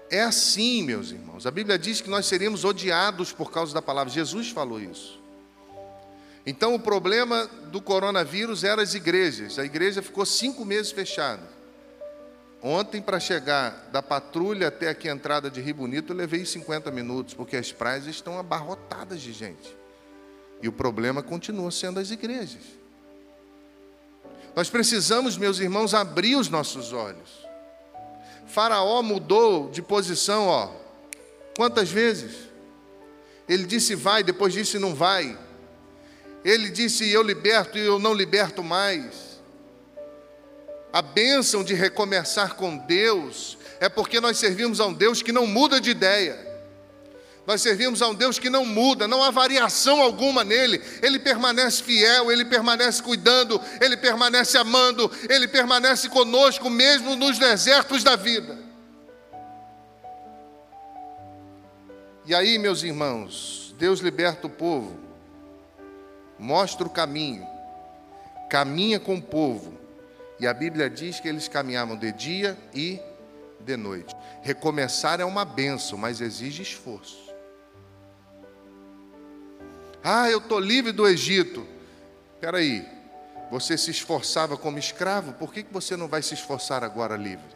É 0.10 0.24
assim, 0.24 0.82
meus 0.82 1.12
irmãos. 1.12 1.46
A 1.46 1.52
Bíblia 1.52 1.78
diz 1.78 2.02
que 2.02 2.10
nós 2.10 2.26
seríamos 2.26 2.66
odiados 2.66 3.32
por 3.32 3.52
causa 3.52 3.72
da 3.72 3.80
palavra. 3.80 4.12
Jesus 4.12 4.50
falou 4.50 4.82
isso. 4.82 5.22
Então, 6.44 6.74
o 6.74 6.80
problema 6.80 7.48
do 7.72 7.80
coronavírus 7.80 8.64
era 8.64 8.82
as 8.82 8.96
igrejas. 8.96 9.60
A 9.60 9.64
igreja 9.64 10.02
ficou 10.02 10.26
cinco 10.26 10.66
meses 10.66 10.92
fechada. 10.92 11.48
Ontem, 12.60 13.00
para 13.00 13.20
chegar 13.20 13.90
da 13.92 14.02
patrulha 14.02 14.70
até 14.70 14.90
aqui 14.90 15.08
a 15.08 15.14
entrada 15.14 15.52
de 15.52 15.62
Rio 15.62 15.76
Bonito, 15.76 16.14
eu 16.14 16.18
levei 16.18 16.44
50 16.44 16.90
minutos, 16.90 17.36
porque 17.36 17.58
as 17.58 17.72
praias 17.72 18.08
estão 18.08 18.40
abarrotadas 18.40 19.22
de 19.22 19.32
gente. 19.32 19.78
E 20.64 20.68
o 20.68 20.72
problema 20.72 21.22
continua 21.22 21.70
sendo 21.70 22.00
as 22.00 22.10
igrejas. 22.10 22.83
Nós 24.56 24.70
precisamos, 24.70 25.38
meus 25.38 25.60
irmãos, 25.60 25.94
abrir 25.94 26.36
os 26.36 26.50
nossos 26.50 26.94
olhos. 26.94 27.44
Faraó 28.46 29.02
mudou 29.02 29.70
de 29.70 29.82
posição, 29.82 30.48
ó. 30.48 30.70
Quantas 31.56 31.90
vezes? 31.90 32.50
Ele 33.48 33.66
disse 33.66 33.96
vai, 33.96 34.24
depois 34.24 34.54
disse 34.54 34.78
não 34.78 34.94
vai. 34.94 35.38
Ele 36.46 36.70
disse 36.70 37.10
eu 37.10 37.24
liberto 37.24 37.78
e 37.78 37.82
eu 37.82 37.98
não 37.98 38.14
liberto 38.14 38.64
mais. 38.64 39.42
A 40.92 41.02
bênção 41.02 41.64
de 41.64 41.74
recomeçar 41.74 42.56
com 42.56 42.78
Deus 42.78 43.58
é 43.80 43.90
porque 43.90 44.20
nós 44.20 44.38
servimos 44.38 44.80
a 44.80 44.86
um 44.86 44.94
Deus 44.94 45.24
que 45.24 45.32
não 45.32 45.48
muda 45.48 45.82
de 45.82 45.90
ideia. 45.90 46.53
Nós 47.46 47.62
servimos 47.62 48.02
a 48.02 48.08
um 48.08 48.16
Deus 48.16 48.40
que 48.40 48.50
não 48.50 48.66
muda, 48.66 49.06
não 49.08 49.22
há 49.22 49.30
variação 49.30 50.02
alguma 50.02 50.44
nele. 50.46 50.82
Ele 51.02 51.20
permanece 51.20 51.84
fiel, 51.84 52.32
ele 52.32 52.46
permanece 52.46 53.04
cuidando, 53.04 53.60
ele 53.82 53.98
permanece 53.98 54.58
amando, 54.58 55.12
ele 55.30 55.48
permanece 55.48 56.08
conosco 56.08 56.70
mesmo 56.70 57.16
nos 57.16 57.38
desertos 57.38 58.02
da 58.02 58.16
vida. 58.16 58.58
E 62.26 62.34
aí, 62.34 62.58
meus 62.58 62.82
irmãos, 62.84 63.76
Deus 63.78 64.00
liberta 64.00 64.48
o 64.48 64.50
povo, 64.50 64.98
mostra 66.40 66.88
o 66.88 66.90
caminho, 66.90 67.46
caminha 68.50 69.02
com 69.02 69.16
o 69.16 69.22
povo. 69.22 69.78
E 70.40 70.48
a 70.48 70.54
Bíblia 70.54 70.90
diz 70.90 71.20
que 71.20 71.28
eles 71.28 71.50
caminhavam 71.50 71.98
de 71.98 72.14
dia 72.14 72.58
e 72.74 73.02
de 73.60 73.76
noite. 73.76 74.16
Recomeçar 74.42 75.20
é 75.20 75.26
uma 75.26 75.44
benção, 75.44 75.98
mas 75.98 76.22
exige 76.22 76.62
esforço. 76.62 77.23
Ah, 80.04 80.30
eu 80.30 80.40
estou 80.40 80.60
livre 80.60 80.92
do 80.92 81.08
Egito. 81.08 81.66
Espera 82.36 82.58
aí, 82.58 82.86
você 83.50 83.78
se 83.78 83.90
esforçava 83.90 84.58
como 84.58 84.78
escravo, 84.78 85.32
por 85.34 85.54
que, 85.54 85.64
que 85.64 85.72
você 85.72 85.96
não 85.96 86.10
vai 86.10 86.22
se 86.22 86.34
esforçar 86.34 86.84
agora 86.84 87.16
livre? 87.16 87.56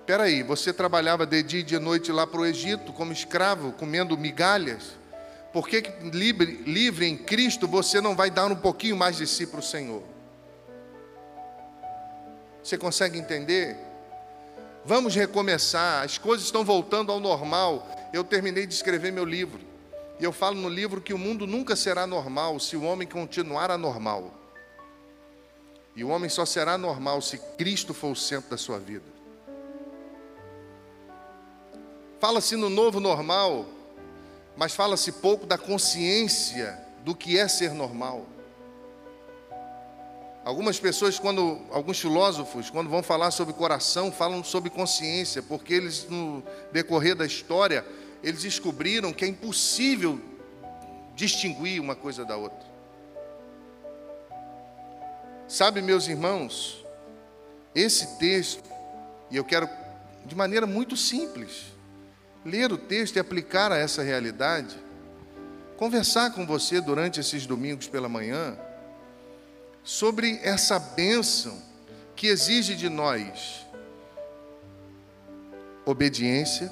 Espera 0.00 0.24
aí, 0.24 0.42
você 0.42 0.72
trabalhava 0.72 1.24
de 1.24 1.40
dia 1.44 1.60
e 1.60 1.62
de 1.62 1.78
noite 1.78 2.10
lá 2.10 2.26
para 2.26 2.40
o 2.40 2.46
Egito 2.46 2.92
como 2.92 3.12
escravo, 3.12 3.70
comendo 3.72 4.18
migalhas. 4.18 4.98
Por 5.52 5.68
que, 5.68 5.80
que 5.82 6.10
livre, 6.10 6.64
livre 6.66 7.06
em 7.06 7.16
Cristo 7.16 7.68
você 7.68 8.00
não 8.00 8.16
vai 8.16 8.30
dar 8.30 8.46
um 8.46 8.56
pouquinho 8.56 8.96
mais 8.96 9.16
de 9.16 9.28
si 9.28 9.46
para 9.46 9.60
o 9.60 9.62
Senhor? 9.62 10.02
Você 12.64 12.76
consegue 12.76 13.16
entender? 13.16 13.76
Vamos 14.84 15.14
recomeçar, 15.14 16.02
as 16.02 16.18
coisas 16.18 16.46
estão 16.46 16.64
voltando 16.64 17.12
ao 17.12 17.20
normal. 17.20 17.88
Eu 18.12 18.24
terminei 18.24 18.66
de 18.66 18.74
escrever 18.74 19.12
meu 19.12 19.24
livro. 19.24 19.69
E 20.20 20.24
eu 20.24 20.32
falo 20.32 20.56
no 20.56 20.68
livro 20.68 21.00
que 21.00 21.14
o 21.14 21.18
mundo 21.18 21.46
nunca 21.46 21.74
será 21.74 22.06
normal 22.06 22.60
se 22.60 22.76
o 22.76 22.82
homem 22.82 23.08
continuar 23.08 23.70
anormal. 23.70 24.34
E 25.96 26.04
o 26.04 26.08
homem 26.08 26.28
só 26.28 26.44
será 26.44 26.76
normal 26.76 27.22
se 27.22 27.38
Cristo 27.56 27.94
for 27.94 28.12
o 28.12 28.16
centro 28.16 28.50
da 28.50 28.58
sua 28.58 28.78
vida. 28.78 29.06
Fala-se 32.20 32.54
no 32.54 32.68
novo 32.68 33.00
normal, 33.00 33.64
mas 34.54 34.74
fala-se 34.74 35.10
pouco 35.10 35.46
da 35.46 35.56
consciência 35.56 36.78
do 37.02 37.14
que 37.14 37.38
é 37.38 37.48
ser 37.48 37.72
normal. 37.72 38.26
Algumas 40.44 40.78
pessoas, 40.78 41.18
quando 41.18 41.58
alguns 41.70 41.98
filósofos, 41.98 42.68
quando 42.68 42.90
vão 42.90 43.02
falar 43.02 43.30
sobre 43.30 43.54
coração, 43.54 44.12
falam 44.12 44.44
sobre 44.44 44.68
consciência, 44.68 45.42
porque 45.42 45.72
eles 45.72 46.06
no 46.10 46.42
decorrer 46.72 47.14
da 47.14 47.24
história, 47.24 47.86
eles 48.22 48.42
descobriram 48.42 49.12
que 49.12 49.24
é 49.24 49.28
impossível 49.28 50.20
distinguir 51.14 51.80
uma 51.80 51.94
coisa 51.94 52.24
da 52.24 52.36
outra. 52.36 52.68
Sabe, 55.48 55.82
meus 55.82 56.06
irmãos, 56.06 56.84
esse 57.74 58.18
texto, 58.18 58.62
e 59.30 59.36
eu 59.36 59.44
quero 59.44 59.68
de 60.24 60.34
maneira 60.34 60.66
muito 60.66 60.96
simples, 60.96 61.66
ler 62.44 62.72
o 62.72 62.78
texto 62.78 63.16
e 63.16 63.18
aplicar 63.18 63.72
a 63.72 63.76
essa 63.76 64.02
realidade, 64.02 64.78
conversar 65.76 66.32
com 66.32 66.46
você 66.46 66.80
durante 66.80 67.20
esses 67.20 67.46
domingos 67.46 67.88
pela 67.88 68.08
manhã, 68.08 68.56
sobre 69.82 70.38
essa 70.42 70.78
bênção 70.78 71.60
que 72.14 72.26
exige 72.26 72.76
de 72.76 72.88
nós 72.88 73.66
obediência, 75.84 76.70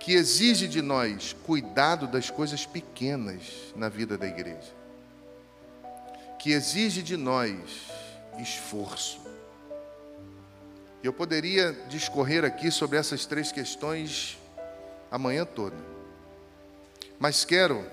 que 0.00 0.14
exige 0.14 0.66
de 0.66 0.80
nós 0.80 1.36
cuidado 1.44 2.06
das 2.06 2.30
coisas 2.30 2.64
pequenas 2.64 3.42
na 3.76 3.90
vida 3.90 4.16
da 4.16 4.26
igreja, 4.26 4.72
que 6.38 6.52
exige 6.52 7.02
de 7.02 7.18
nós 7.18 7.60
esforço. 8.38 9.20
Eu 11.02 11.12
poderia 11.12 11.72
discorrer 11.90 12.46
aqui 12.46 12.70
sobre 12.70 12.96
essas 12.96 13.26
três 13.26 13.52
questões 13.52 14.38
a 15.10 15.18
manhã 15.18 15.44
toda, 15.44 15.76
mas 17.18 17.44
quero, 17.44 17.84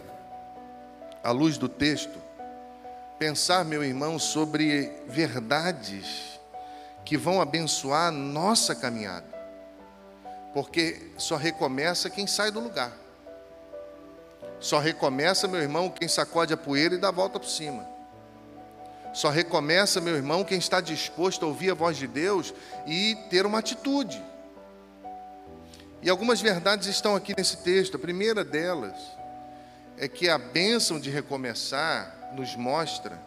à 1.22 1.32
luz 1.32 1.58
do 1.58 1.68
texto, 1.68 2.18
pensar, 3.20 3.66
meu 3.66 3.84
irmão, 3.84 4.18
sobre 4.18 4.94
verdades 5.08 6.40
que 7.04 7.18
vão 7.18 7.42
abençoar 7.42 8.08
a 8.08 8.12
nossa 8.12 8.74
caminhada 8.74 9.37
porque 10.58 11.12
só 11.20 11.36
recomeça 11.36 12.10
quem 12.10 12.26
sai 12.26 12.50
do 12.50 12.60
lugar. 12.60 12.92
Só 14.60 14.80
recomeça, 14.80 15.48
meu 15.48 15.62
irmão, 15.62 15.88
quem 15.88 16.08
sacode 16.08 16.52
a 16.52 16.58
poeira 16.58 16.96
e 16.96 16.98
dá 16.98 17.10
a 17.10 17.12
volta 17.12 17.40
por 17.40 17.48
cima. 17.48 17.88
Só 19.14 19.30
recomeça, 19.30 20.02
meu 20.02 20.16
irmão, 20.16 20.44
quem 20.44 20.58
está 20.58 20.82
disposto 20.82 21.46
a 21.46 21.48
ouvir 21.48 21.70
a 21.70 21.76
voz 21.76 21.96
de 21.96 22.08
Deus 22.08 22.56
e 22.88 23.16
ter 23.30 23.46
uma 23.46 23.60
atitude. 23.60 24.20
E 26.02 26.10
algumas 26.10 26.42
verdades 26.42 26.88
estão 26.88 27.16
aqui 27.16 27.36
nesse 27.38 27.58
texto. 27.58 27.98
A 27.98 28.00
primeira 28.00 28.44
delas 28.44 28.98
é 29.96 30.08
que 30.08 30.28
a 30.28 30.40
bênção 30.40 31.00
de 31.00 31.12
recomeçar 31.12 32.32
nos 32.34 32.56
mostra 32.56 33.22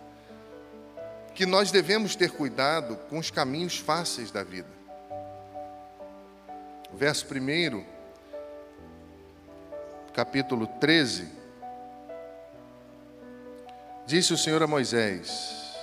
que 1.32 1.46
nós 1.46 1.70
devemos 1.70 2.16
ter 2.16 2.32
cuidado 2.32 2.96
com 3.08 3.20
os 3.20 3.30
caminhos 3.30 3.78
fáceis 3.78 4.32
da 4.32 4.42
vida 4.42 4.79
verso 6.94 7.26
1, 7.26 7.84
capítulo 10.12 10.66
13, 10.66 11.28
disse 14.06 14.32
o 14.32 14.38
Senhor 14.38 14.62
a 14.62 14.66
Moisés: 14.66 15.74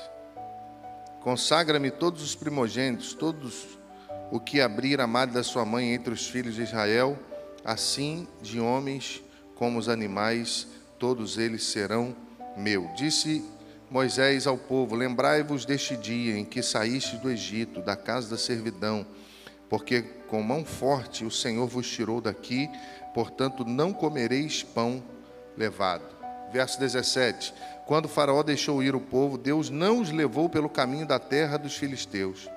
Consagra-me 1.21 1.89
todos 1.89 2.21
os 2.21 2.35
primogênitos, 2.35 3.13
todos 3.13 3.77
o 4.31 4.39
que 4.39 4.59
abrir 4.59 4.99
a 4.99 5.07
madre 5.07 5.35
da 5.35 5.43
sua 5.43 5.65
mãe 5.65 5.93
entre 5.93 6.13
os 6.13 6.27
filhos 6.27 6.55
de 6.55 6.63
Israel, 6.63 7.17
assim 7.63 8.27
de 8.41 8.59
homens 8.59 9.23
como 9.55 9.79
os 9.79 9.89
animais, 9.89 10.67
todos 10.99 11.37
eles 11.37 11.63
serão 11.63 12.15
meu. 12.55 12.91
Disse 12.95 13.43
Moisés 13.89 14.45
ao 14.45 14.57
povo: 14.57 14.95
Lembrai-vos 14.95 15.65
deste 15.65 15.95
dia 15.95 16.37
em 16.37 16.43
que 16.45 16.61
saíste 16.61 17.17
do 17.17 17.31
Egito, 17.31 17.81
da 17.81 17.95
casa 17.95 18.29
da 18.29 18.37
servidão 18.37 19.05
porque 19.69 20.01
com 20.27 20.41
mão 20.41 20.63
forte 20.65 21.25
o 21.25 21.31
Senhor 21.31 21.67
vos 21.67 21.89
tirou 21.89 22.21
daqui, 22.21 22.69
portanto 23.13 23.65
não 23.65 23.93
comereis 23.93 24.63
pão 24.63 25.03
levado. 25.57 26.17
Verso 26.51 26.79
17: 26.79 27.53
Quando 27.85 28.07
Faraó 28.07 28.41
deixou 28.43 28.81
ir 28.81 28.95
o 28.95 29.01
povo, 29.01 29.37
Deus 29.37 29.69
não 29.69 29.99
os 29.99 30.11
levou 30.11 30.49
pelo 30.49 30.69
caminho 30.69 31.05
da 31.05 31.19
terra 31.19 31.57
dos 31.57 31.75
filisteus, 31.75 32.49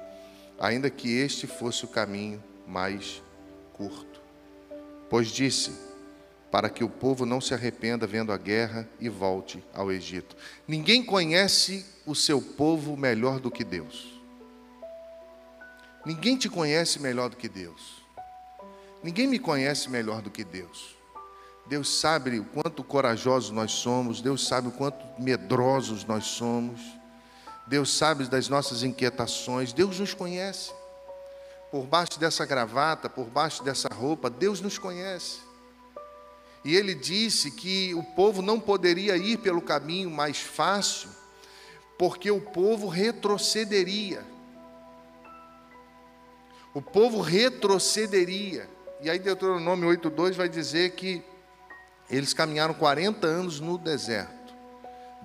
ainda 0.58 0.90
que 0.90 1.16
este 1.16 1.46
fosse 1.46 1.84
o 1.84 1.88
caminho 1.88 2.42
mais 2.66 3.22
curto. 3.72 4.20
Pois 5.08 5.28
disse: 5.28 5.72
Para 6.50 6.70
que 6.70 6.84
o 6.84 6.88
povo 6.88 7.26
não 7.26 7.40
se 7.40 7.52
arrependa 7.52 8.06
vendo 8.06 8.32
a 8.32 8.36
guerra 8.36 8.88
e 9.00 9.08
volte 9.08 9.62
ao 9.74 9.90
Egito. 9.90 10.36
Ninguém 10.68 11.04
conhece 11.04 11.84
o 12.06 12.14
seu 12.14 12.40
povo 12.40 12.96
melhor 12.96 13.40
do 13.40 13.50
que 13.50 13.64
Deus. 13.64 14.19
Ninguém 16.04 16.36
te 16.36 16.48
conhece 16.48 16.98
melhor 16.98 17.28
do 17.28 17.36
que 17.36 17.48
Deus. 17.48 18.02
Ninguém 19.02 19.26
me 19.26 19.38
conhece 19.38 19.88
melhor 19.90 20.22
do 20.22 20.30
que 20.30 20.44
Deus. 20.44 20.96
Deus 21.66 22.00
sabe 22.00 22.40
o 22.40 22.44
quanto 22.44 22.82
corajosos 22.82 23.50
nós 23.50 23.70
somos, 23.72 24.20
Deus 24.20 24.46
sabe 24.46 24.68
o 24.68 24.72
quanto 24.72 24.98
medrosos 25.20 26.04
nós 26.04 26.24
somos, 26.24 26.80
Deus 27.66 27.96
sabe 27.96 28.24
das 28.24 28.48
nossas 28.48 28.82
inquietações, 28.82 29.72
Deus 29.72 30.00
nos 30.00 30.14
conhece. 30.14 30.72
Por 31.70 31.86
baixo 31.86 32.18
dessa 32.18 32.44
gravata, 32.44 33.08
por 33.08 33.26
baixo 33.26 33.62
dessa 33.62 33.88
roupa, 33.92 34.28
Deus 34.28 34.60
nos 34.60 34.78
conhece. 34.78 35.38
E 36.64 36.74
ele 36.74 36.94
disse 36.94 37.52
que 37.52 37.94
o 37.94 38.02
povo 38.02 38.42
não 38.42 38.58
poderia 38.58 39.16
ir 39.16 39.38
pelo 39.38 39.62
caminho 39.62 40.10
mais 40.10 40.38
fácil, 40.38 41.08
porque 41.96 42.30
o 42.30 42.40
povo 42.40 42.88
retrocederia 42.88 44.24
o 46.74 46.80
povo 46.80 47.20
retrocederia. 47.20 48.68
E 49.00 49.10
aí 49.10 49.18
Deuteronômio 49.18 49.88
8:2 49.88 50.36
vai 50.36 50.48
dizer 50.48 50.92
que 50.92 51.22
eles 52.10 52.34
caminharam 52.34 52.74
40 52.74 53.26
anos 53.26 53.60
no 53.60 53.78
deserto. 53.78 54.54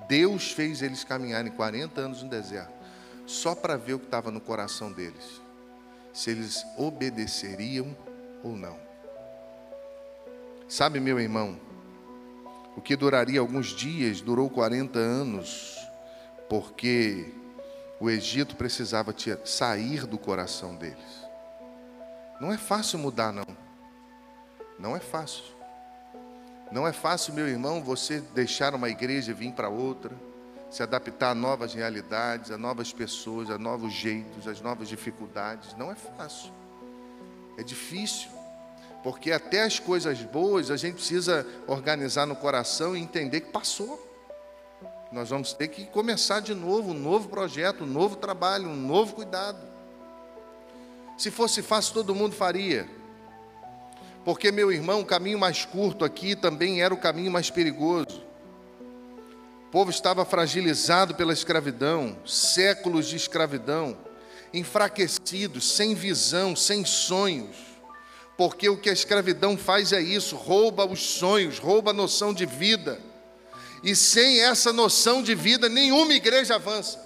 Deus 0.08 0.52
fez 0.52 0.82
eles 0.82 1.04
caminharem 1.04 1.52
40 1.52 2.00
anos 2.00 2.22
no 2.22 2.30
deserto, 2.30 2.74
só 3.26 3.56
para 3.56 3.76
ver 3.76 3.96
o 3.96 4.00
que 4.00 4.06
estava 4.06 4.30
no 4.30 4.40
coração 4.40 4.92
deles, 4.92 5.42
se 6.14 6.30
eles 6.30 6.64
obedeceriam 6.78 7.96
ou 8.44 8.56
não. 8.56 8.78
Sabe, 10.68 11.00
meu 11.00 11.20
irmão, 11.20 11.60
o 12.78 12.82
que 12.82 12.96
duraria 12.96 13.40
alguns 13.40 13.68
dias 13.68 14.22
durou 14.22 14.50
40 14.50 15.00
anos, 15.00 15.76
porque 16.48 17.34
o 18.00 18.10
Egito 18.10 18.56
precisava 18.56 19.16
sair 19.44 20.06
do 20.06 20.18
coração 20.18 20.76
deles. 20.76 21.25
Não 22.40 22.52
é 22.52 22.58
fácil 22.58 23.00
mudar, 23.00 23.32
não. 23.32 23.46
Não 24.78 24.96
é 24.96 25.00
fácil. 25.00 25.44
Não 26.72 26.88
é 26.88 26.92
fácil, 26.92 27.34
meu 27.34 27.48
irmão, 27.48 27.82
você 27.82 28.20
deixar 28.20 28.74
uma 28.76 28.90
igreja 28.90 29.32
e 29.32 29.34
vir 29.34 29.54
para 29.54 29.70
outra, 29.70 30.12
se 30.70 30.84
adaptar 30.84 31.32
a 31.32 31.36
novas 31.36 31.74
realidades, 31.74 32.52
a 32.52 32.58
novas 32.58 32.92
pessoas, 32.92 33.50
a 33.50 33.58
novos 33.58 33.94
jeitos, 33.94 34.48
às 34.48 34.60
novas 34.60 34.90
dificuldades. 34.90 35.76
Não 35.78 35.92
é 35.92 35.96
fácil. 35.96 36.52
É 37.58 37.64
difícil. 37.64 38.30
Porque 39.04 39.32
até 39.32 39.64
as 39.64 39.80
coisas 39.80 40.22
boas 40.24 40.72
a 40.72 40.76
gente 40.76 40.96
precisa 40.96 41.48
organizar 41.68 42.26
no 42.26 42.36
coração 42.36 42.98
e 42.98 43.00
entender 43.00 43.42
que 43.42 43.52
passou. 43.52 44.04
Nós 45.12 45.30
vamos 45.30 45.54
ter 45.54 45.68
que 45.68 45.86
começar 45.86 46.42
de 46.42 46.54
novo, 46.54 46.92
um 46.92 47.00
novo 47.00 47.30
projeto, 47.30 47.84
um 47.84 47.88
novo 47.88 48.16
trabalho, 48.16 48.68
um 48.68 48.76
novo 48.76 49.14
cuidado. 49.14 49.75
Se 51.18 51.32
fosse 51.32 51.62
fácil, 51.62 51.94
todo 51.94 52.16
mundo 52.16 52.36
faria. 52.36 52.90
Porque, 54.26 54.52
meu 54.52 54.72
irmão, 54.72 55.02
o 55.02 55.06
caminho 55.06 55.38
mais 55.40 55.66
curto 55.66 56.04
aqui 56.04 56.36
também 56.36 56.82
era 56.82 56.94
o 56.94 56.98
caminho 56.98 57.32
mais 57.32 57.50
perigoso. 57.50 58.24
O 59.68 59.72
povo 59.72 59.92
estava 59.92 60.26
fragilizado 60.26 61.16
pela 61.16 61.32
escravidão, 61.32 62.18
séculos 62.26 63.08
de 63.08 63.16
escravidão, 63.16 63.98
enfraquecidos, 64.54 65.72
sem 65.72 65.94
visão, 65.94 66.56
sem 66.56 66.84
sonhos. 66.84 67.56
Porque 68.38 68.68
o 68.68 68.78
que 68.78 68.90
a 68.90 68.94
escravidão 68.94 69.58
faz 69.58 69.94
é 69.94 70.02
isso: 70.02 70.36
rouba 70.36 70.86
os 70.86 71.02
sonhos, 71.02 71.60
rouba 71.60 71.92
a 71.92 71.94
noção 71.94 72.34
de 72.34 72.46
vida. 72.46 73.00
E 73.84 73.96
sem 73.96 74.42
essa 74.42 74.74
noção 74.74 75.22
de 75.22 75.36
vida, 75.36 75.70
nenhuma 75.70 76.14
igreja 76.14 76.56
avança. 76.56 77.05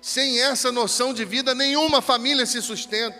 Sem 0.00 0.40
essa 0.40 0.70
noção 0.70 1.12
de 1.12 1.24
vida, 1.24 1.54
nenhuma 1.54 2.00
família 2.00 2.46
se 2.46 2.60
sustenta. 2.62 3.18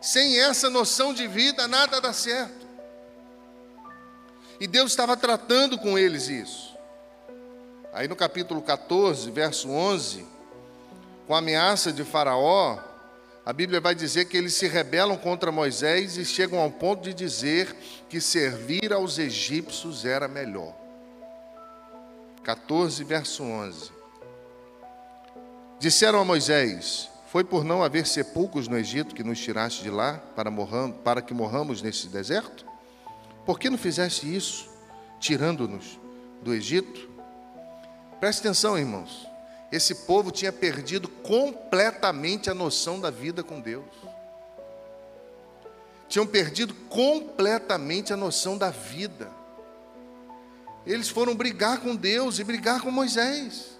Sem 0.00 0.38
essa 0.40 0.70
noção 0.70 1.12
de 1.12 1.26
vida, 1.26 1.66
nada 1.66 2.00
dá 2.00 2.12
certo. 2.12 2.66
E 4.60 4.66
Deus 4.66 4.90
estava 4.90 5.16
tratando 5.16 5.78
com 5.78 5.98
eles 5.98 6.28
isso. 6.28 6.76
Aí 7.92 8.06
no 8.08 8.16
capítulo 8.16 8.60
14, 8.60 9.30
verso 9.30 9.70
11, 9.70 10.26
com 11.26 11.34
a 11.34 11.38
ameaça 11.38 11.92
de 11.92 12.04
Faraó, 12.04 12.78
a 13.44 13.52
Bíblia 13.52 13.80
vai 13.80 13.94
dizer 13.94 14.26
que 14.26 14.36
eles 14.36 14.54
se 14.54 14.68
rebelam 14.68 15.16
contra 15.16 15.50
Moisés 15.50 16.16
e 16.16 16.24
chegam 16.24 16.58
ao 16.58 16.70
ponto 16.70 17.02
de 17.02 17.14
dizer 17.14 17.74
que 18.08 18.20
servir 18.20 18.92
aos 18.92 19.18
egípcios 19.18 20.04
era 20.04 20.28
melhor. 20.28 20.74
14, 22.42 23.02
verso 23.04 23.42
11. 23.42 23.97
Disseram 25.78 26.20
a 26.20 26.24
Moisés: 26.24 27.08
Foi 27.28 27.44
por 27.44 27.64
não 27.64 27.84
haver 27.84 28.06
sepulcros 28.06 28.66
no 28.66 28.76
Egito 28.76 29.14
que 29.14 29.22
nos 29.22 29.38
tiraste 29.38 29.82
de 29.82 29.90
lá 29.90 30.14
para, 30.34 30.50
morram, 30.50 30.90
para 30.90 31.22
que 31.22 31.32
morramos 31.32 31.80
nesse 31.80 32.08
deserto? 32.08 32.66
Por 33.46 33.58
que 33.58 33.70
não 33.70 33.78
fizeste 33.78 34.34
isso, 34.34 34.68
tirando-nos 35.20 35.98
do 36.42 36.52
Egito? 36.52 37.08
Preste 38.18 38.40
atenção, 38.40 38.76
irmãos. 38.76 39.26
Esse 39.70 39.94
povo 39.94 40.30
tinha 40.30 40.52
perdido 40.52 41.08
completamente 41.08 42.50
a 42.50 42.54
noção 42.54 42.98
da 42.98 43.10
vida 43.10 43.44
com 43.44 43.60
Deus. 43.60 43.84
Tinham 46.08 46.26
perdido 46.26 46.74
completamente 46.88 48.12
a 48.12 48.16
noção 48.16 48.58
da 48.58 48.70
vida. 48.70 49.30
Eles 50.84 51.08
foram 51.08 51.36
brigar 51.36 51.80
com 51.80 51.94
Deus 51.94 52.38
e 52.38 52.44
brigar 52.44 52.80
com 52.80 52.90
Moisés. 52.90 53.77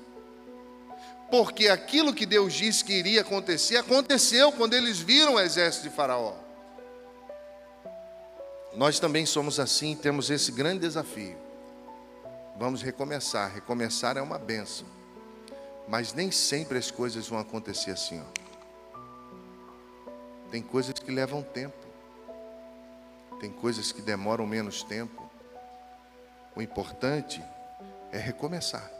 Porque 1.30 1.68
aquilo 1.68 2.14
que 2.14 2.24
Deus 2.24 2.54
disse 2.54 2.84
que 2.84 2.92
iria 2.92 3.20
acontecer, 3.20 3.76
aconteceu 3.76 4.50
quando 4.52 4.74
eles 4.74 4.98
viram 4.98 5.34
o 5.34 5.40
exército 5.40 5.88
de 5.88 5.94
Faraó. 5.94 6.34
Nós 8.74 8.98
também 8.98 9.26
somos 9.26 9.58
assim, 9.60 9.94
temos 9.94 10.30
esse 10.30 10.52
grande 10.52 10.80
desafio 10.80 11.48
Vamos 12.58 12.82
recomeçar. 12.82 13.54
Recomeçar 13.54 14.16
é 14.16 14.20
uma 14.20 14.36
benção. 14.36 14.86
Mas 15.86 16.12
nem 16.12 16.32
sempre 16.32 16.76
as 16.76 16.90
coisas 16.90 17.28
vão 17.28 17.38
acontecer 17.38 17.92
assim. 17.92 18.20
Ó. 18.20 19.30
Tem 20.50 20.60
coisas 20.60 20.94
que 20.94 21.10
levam 21.12 21.40
tempo. 21.40 21.86
Tem 23.38 23.52
coisas 23.52 23.92
que 23.92 24.02
demoram 24.02 24.44
menos 24.44 24.82
tempo. 24.82 25.30
O 26.56 26.60
importante 26.60 27.40
é 28.10 28.18
recomeçar. 28.18 28.97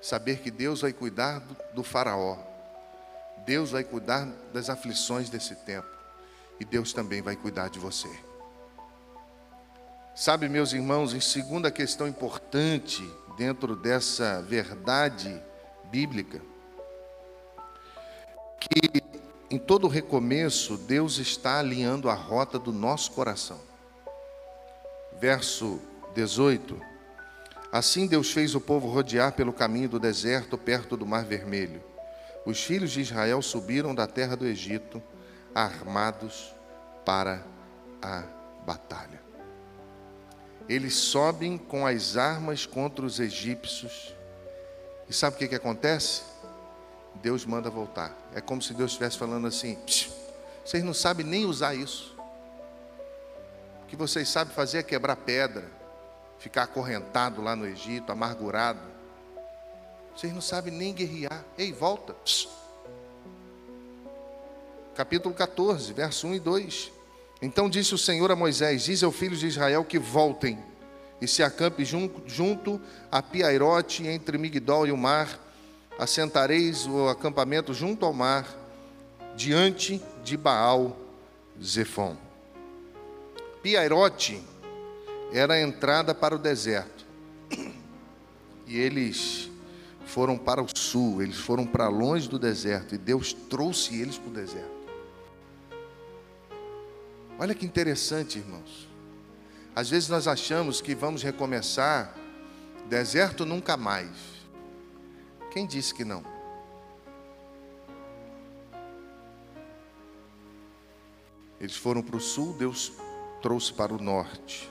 Saber 0.00 0.38
que 0.38 0.50
Deus 0.50 0.80
vai 0.80 0.92
cuidar 0.92 1.40
do, 1.40 1.56
do 1.74 1.82
faraó. 1.82 2.38
Deus 3.44 3.70
vai 3.70 3.84
cuidar 3.84 4.26
das 4.52 4.70
aflições 4.70 5.28
desse 5.28 5.54
tempo. 5.56 5.88
E 6.58 6.64
Deus 6.64 6.92
também 6.92 7.22
vai 7.22 7.36
cuidar 7.36 7.68
de 7.68 7.78
você. 7.78 8.08
Sabe, 10.14 10.48
meus 10.48 10.72
irmãos, 10.72 11.14
em 11.14 11.20
segunda 11.20 11.70
questão 11.70 12.06
importante 12.06 13.02
dentro 13.36 13.74
dessa 13.74 14.42
verdade 14.42 15.40
bíblica, 15.84 16.42
que 18.60 19.02
em 19.50 19.58
todo 19.58 19.88
recomeço 19.88 20.76
Deus 20.76 21.18
está 21.18 21.58
alinhando 21.58 22.10
a 22.10 22.14
rota 22.14 22.58
do 22.58 22.70
nosso 22.70 23.12
coração. 23.12 23.58
Verso 25.18 25.80
18: 26.14 26.80
Assim 27.72 28.06
Deus 28.06 28.32
fez 28.32 28.54
o 28.54 28.60
povo 28.60 28.88
rodear 28.88 29.32
pelo 29.32 29.52
caminho 29.52 29.88
do 29.88 30.00
deserto 30.00 30.58
perto 30.58 30.96
do 30.96 31.06
Mar 31.06 31.24
Vermelho. 31.24 31.82
Os 32.44 32.62
filhos 32.62 32.90
de 32.90 33.00
Israel 33.00 33.40
subiram 33.42 33.94
da 33.94 34.06
terra 34.06 34.36
do 34.36 34.46
Egito, 34.46 35.02
armados 35.54 36.54
para 37.04 37.44
a 38.02 38.24
batalha 38.64 39.30
eles 40.70 40.94
sobem 40.94 41.58
com 41.58 41.84
as 41.84 42.16
armas 42.16 42.64
contra 42.64 43.04
os 43.04 43.18
egípcios. 43.18 44.14
E 45.08 45.12
sabe 45.12 45.34
o 45.34 45.38
que, 45.40 45.48
que 45.48 45.54
acontece? 45.56 46.22
Deus 47.16 47.44
manda 47.44 47.68
voltar. 47.68 48.16
É 48.32 48.40
como 48.40 48.62
se 48.62 48.72
Deus 48.72 48.92
estivesse 48.92 49.18
falando 49.18 49.48
assim: 49.48 49.76
vocês 50.64 50.84
não 50.84 50.94
sabem 50.94 51.26
nem 51.26 51.44
usar 51.44 51.74
isso. 51.74 52.16
O 53.82 53.86
que 53.86 53.96
vocês 53.96 54.28
sabem 54.28 54.54
fazer 54.54 54.78
é 54.78 54.82
quebrar 54.84 55.16
pedra, 55.16 55.64
ficar 56.40 56.64
acorrentado 56.64 57.42
lá 57.42 57.54
no 57.54 57.66
Egito, 57.66 58.10
amargurado. 58.10 58.80
Vocês 60.16 60.32
não 60.32 60.40
sabem 60.40 60.72
nem 60.72 60.92
guerrear. 60.92 61.44
Ei, 61.56 61.72
volta. 61.72 62.16
Capítulo 64.96 65.34
14, 65.34 65.92
verso 65.92 66.26
1 66.26 66.34
e 66.34 66.40
2. 66.40 66.92
Então 67.42 67.70
disse 67.70 67.94
o 67.94 67.98
Senhor 67.98 68.30
a 68.32 68.36
Moisés: 68.36 68.82
Diz 68.82 69.02
aos 69.02 69.14
filhos 69.14 69.38
de 69.38 69.46
Israel 69.46 69.84
que 69.84 69.98
voltem 69.98 70.58
e 71.20 71.28
se 71.28 71.42
acampe 71.42 71.84
junto 71.84 72.80
a 73.12 73.22
Piairote, 73.22 74.06
entre 74.06 74.38
Migdol 74.38 74.86
e 74.86 74.92
o 74.92 74.96
mar. 74.96 75.38
Assentareis 75.98 76.86
o 76.86 77.08
acampamento 77.08 77.74
junto 77.74 78.06
ao 78.06 78.12
mar, 78.14 78.46
diante 79.36 80.02
de 80.24 80.36
Baal 80.36 80.96
Zefon. 81.62 82.16
Piairote 83.62 84.42
era 85.32 85.54
a 85.54 85.60
entrada 85.60 86.14
para 86.14 86.34
o 86.34 86.38
deserto. 86.38 87.06
E 88.66 88.78
eles 88.78 89.50
foram 90.06 90.36
para 90.36 90.62
o 90.62 90.66
sul, 90.76 91.22
eles 91.22 91.36
foram 91.36 91.66
para 91.66 91.88
longe 91.88 92.28
do 92.28 92.38
deserto, 92.38 92.94
e 92.94 92.98
Deus 92.98 93.32
trouxe 93.32 94.00
eles 94.00 94.18
para 94.18 94.30
o 94.30 94.32
deserto. 94.32 94.80
Olha 97.38 97.54
que 97.54 97.64
interessante, 97.64 98.38
irmãos. 98.38 98.88
Às 99.74 99.88
vezes 99.88 100.08
nós 100.08 100.28
achamos 100.28 100.80
que 100.80 100.94
vamos 100.94 101.22
recomeçar, 101.22 102.14
deserto 102.88 103.46
nunca 103.46 103.76
mais. 103.76 104.10
Quem 105.50 105.66
disse 105.66 105.94
que 105.94 106.04
não? 106.04 106.22
Eles 111.60 111.76
foram 111.76 112.02
para 112.02 112.16
o 112.16 112.20
sul, 112.20 112.54
Deus 112.54 112.92
trouxe 113.42 113.72
para 113.72 113.94
o 113.94 113.98
norte. 113.98 114.70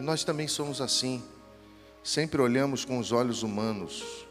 E 0.00 0.02
nós 0.02 0.24
também 0.24 0.48
somos 0.48 0.80
assim. 0.80 1.22
Sempre 2.02 2.40
olhamos 2.40 2.86
com 2.86 2.98
os 2.98 3.12
olhos 3.12 3.42
humanos. 3.42 4.26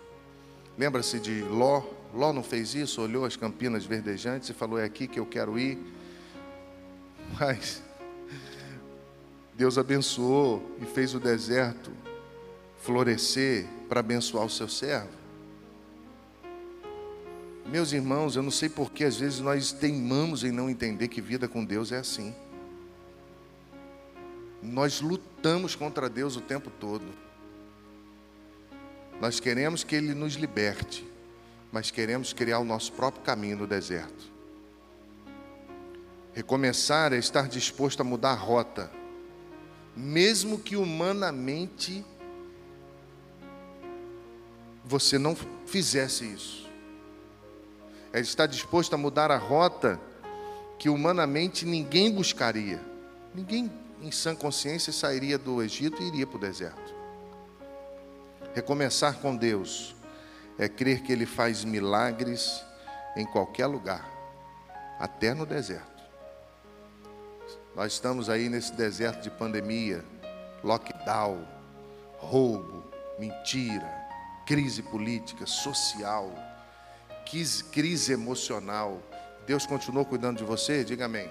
Lembra-se 0.76 1.20
de 1.20 1.44
Ló? 1.44 1.84
Ló 2.12 2.34
não 2.34 2.42
fez 2.42 2.74
isso, 2.74 3.00
olhou 3.00 3.24
as 3.24 3.36
campinas 3.36 3.86
verdejantes 3.86 4.50
e 4.50 4.54
falou: 4.54 4.80
É 4.80 4.84
aqui 4.84 5.08
que 5.08 5.20
eu 5.20 5.28
quero 5.28 5.60
ir. 5.60 5.78
Mas 7.40 7.84
Deus 9.54 9.78
abençoou 9.78 10.76
e 10.82 10.86
fez 10.86 11.14
o 11.14 11.20
deserto 11.20 11.92
florescer 12.82 13.68
para 13.88 14.00
abençoar 14.00 14.46
o 14.46 14.50
seu 14.50 14.68
servo. 14.68 15.20
Meus 17.68 17.92
irmãos, 17.92 18.36
eu 18.36 18.42
não 18.42 18.50
sei 18.50 18.70
por 18.70 18.92
que 18.92 19.04
às 19.04 19.18
vezes 19.18 19.40
nós 19.40 19.72
teimamos 19.72 20.44
em 20.44 20.52
não 20.52 20.68
entender 20.68 21.10
que 21.10 21.22
vida 21.22 21.48
com 21.48 21.64
Deus 21.64 21.92
é 21.92 22.00
assim. 22.00 22.34
Nós 24.62 25.02
lutamos 25.02 25.76
contra 25.76 26.10
Deus 26.10 26.36
o 26.36 26.42
tempo 26.42 26.70
todo. 26.70 27.06
Nós 29.22 29.40
queremos 29.40 29.84
que 29.84 29.96
Ele 29.96 30.14
nos 30.14 30.34
liberte, 30.34 31.06
mas 31.72 31.92
queremos 31.92 32.34
criar 32.34 32.60
o 32.60 32.66
nosso 32.66 32.92
próprio 32.94 33.24
caminho 33.24 33.58
no 33.58 33.68
deserto. 33.68 34.32
Recomeçar 36.34 37.14
é 37.14 37.18
estar 37.18 37.48
disposto 37.48 38.02
a 38.02 38.04
mudar 38.04 38.32
a 38.32 38.36
rota, 38.36 38.92
mesmo 39.96 40.60
que 40.60 40.76
humanamente 40.76 42.06
você 44.86 45.18
não 45.18 45.36
fizesse 45.66 46.26
isso. 46.26 46.70
É 48.12 48.20
estar 48.20 48.48
disposto 48.48 48.94
a 48.94 48.98
mudar 48.98 49.32
a 49.32 49.38
rota 49.38 50.00
que 50.80 50.90
humanamente 50.90 51.66
ninguém 51.66 52.12
buscaria. 52.12 52.82
Ninguém 53.36 53.72
em 54.02 54.12
sã 54.12 54.36
consciência 54.36 54.94
sairia 54.94 55.38
do 55.38 55.62
Egito 55.62 56.02
e 56.02 56.08
iria 56.08 56.26
para 56.26 56.38
o 56.38 56.40
deserto. 56.40 56.96
Recomeçar 58.54 59.20
com 59.20 59.36
Deus 59.36 59.96
é 60.58 60.68
crer 60.68 61.02
que 61.02 61.12
Ele 61.12 61.26
faz 61.26 61.64
milagres 61.64 62.64
em 63.16 63.26
qualquer 63.26 63.66
lugar, 63.66 64.10
até 65.00 65.34
no 65.34 65.46
deserto. 65.46 66.04
Nós 67.76 67.94
estamos 67.94 68.30
aí 68.30 68.50
nesse 68.50 68.74
deserto 68.74 69.22
de 69.22 69.30
pandemia, 69.30 70.04
lockdown, 70.64 71.48
roubo, 72.18 72.84
mentira, 73.18 73.90
crise 74.46 74.82
política, 74.82 75.46
social, 75.46 76.34
crise, 77.72 78.12
emocional. 78.12 79.02
Deus 79.46 79.66
continuou 79.66 80.06
cuidando 80.06 80.40
de 80.40 80.44
você? 80.44 80.84
Diga 80.84 81.06
amém. 81.06 81.30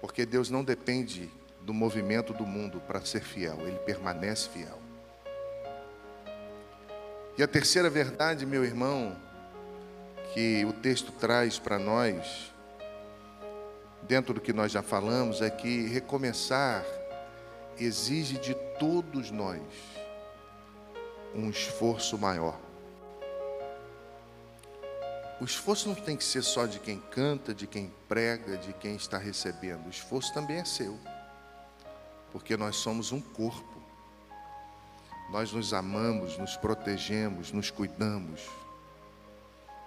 Porque 0.00 0.24
Deus 0.24 0.50
não 0.50 0.62
depende 0.62 1.30
do 1.60 1.74
movimento 1.74 2.32
do 2.32 2.46
mundo 2.46 2.80
para 2.80 3.00
ser 3.00 3.22
fiel, 3.22 3.58
ele 3.60 3.78
permanece 3.80 4.48
fiel. 4.48 4.78
E 7.36 7.42
a 7.42 7.46
terceira 7.46 7.88
verdade, 7.88 8.44
meu 8.44 8.64
irmão, 8.64 9.16
que 10.32 10.64
o 10.64 10.72
texto 10.72 11.12
traz 11.12 11.58
para 11.58 11.78
nós, 11.78 12.52
dentro 14.02 14.34
do 14.34 14.40
que 14.40 14.52
nós 14.52 14.72
já 14.72 14.82
falamos, 14.82 15.40
é 15.40 15.50
que 15.50 15.86
recomeçar 15.86 16.84
exige 17.78 18.38
de 18.38 18.54
todos 18.78 19.30
nós 19.30 19.62
um 21.34 21.48
esforço 21.50 22.18
maior. 22.18 22.67
O 25.40 25.44
esforço 25.44 25.88
não 25.88 25.94
tem 25.94 26.16
que 26.16 26.24
ser 26.24 26.42
só 26.42 26.66
de 26.66 26.80
quem 26.80 26.98
canta, 26.98 27.54
de 27.54 27.66
quem 27.66 27.92
prega, 28.08 28.56
de 28.56 28.72
quem 28.72 28.96
está 28.96 29.18
recebendo. 29.18 29.86
O 29.86 29.90
esforço 29.90 30.34
também 30.34 30.58
é 30.58 30.64
seu. 30.64 30.98
Porque 32.32 32.56
nós 32.56 32.76
somos 32.76 33.12
um 33.12 33.20
corpo. 33.20 33.80
Nós 35.30 35.52
nos 35.52 35.72
amamos, 35.72 36.36
nos 36.38 36.56
protegemos, 36.56 37.52
nos 37.52 37.70
cuidamos. 37.70 38.42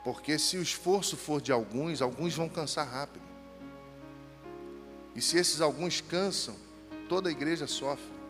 Porque 0.06 0.40
se 0.40 0.58
o 0.58 0.62
esforço 0.62 1.18
for 1.18 1.42
de 1.42 1.52
alguns, 1.52 2.02
alguns 2.02 2.34
vão 2.34 2.48
cansar 2.48 2.88
rápido. 2.88 3.26
E 5.14 5.22
se 5.22 5.38
esses 5.38 5.60
alguns 5.60 6.00
cansam, 6.00 6.56
toda 7.10 7.28
a 7.28 7.32
igreja 7.32 7.68
sofre. 7.68 8.22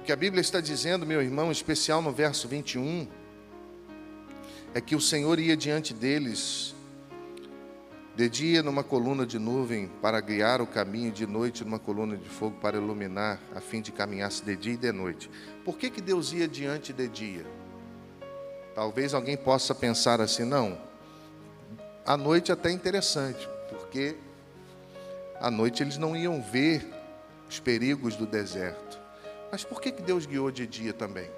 O 0.00 0.04
que 0.04 0.10
a 0.10 0.16
Bíblia 0.16 0.40
está 0.40 0.60
dizendo, 0.60 1.06
meu 1.06 1.22
irmão, 1.22 1.46
em 1.46 1.52
especial 1.52 2.02
no 2.02 2.10
verso 2.10 2.48
21, 2.48 3.06
é 4.74 4.80
que 4.80 4.96
o 4.96 5.00
Senhor 5.00 5.38
ia 5.38 5.56
diante 5.56 5.92
deles 5.92 6.74
de 8.14 8.28
dia 8.28 8.62
numa 8.62 8.84
coluna 8.84 9.26
de 9.26 9.38
nuvem 9.38 9.88
para 10.00 10.20
guiar 10.20 10.60
o 10.60 10.66
caminho, 10.66 11.10
de 11.10 11.26
noite 11.26 11.64
numa 11.64 11.78
coluna 11.78 12.16
de 12.16 12.28
fogo 12.28 12.56
para 12.60 12.76
iluminar, 12.76 13.38
a 13.54 13.60
fim 13.60 13.80
de 13.80 13.90
caminhar-se 13.90 14.44
de 14.44 14.54
dia 14.56 14.74
e 14.74 14.76
de 14.76 14.92
noite. 14.92 15.30
Por 15.64 15.78
que, 15.78 15.90
que 15.90 16.00
Deus 16.00 16.32
ia 16.32 16.46
diante 16.46 16.92
de 16.92 17.08
dia? 17.08 17.46
Talvez 18.74 19.14
alguém 19.14 19.36
possa 19.36 19.74
pensar 19.74 20.20
assim, 20.20 20.44
não, 20.44 20.78
a 22.04 22.16
noite 22.16 22.50
é 22.50 22.54
até 22.54 22.70
interessante, 22.70 23.48
porque 23.68 24.16
à 25.40 25.50
noite 25.50 25.82
eles 25.82 25.96
não 25.96 26.16
iam 26.16 26.42
ver 26.42 26.86
os 27.48 27.60
perigos 27.60 28.16
do 28.16 28.26
deserto. 28.26 29.00
Mas 29.50 29.64
por 29.64 29.80
que, 29.80 29.92
que 29.92 30.02
Deus 30.02 30.24
guiou 30.24 30.50
de 30.50 30.66
dia 30.66 30.92
também? 30.92 31.28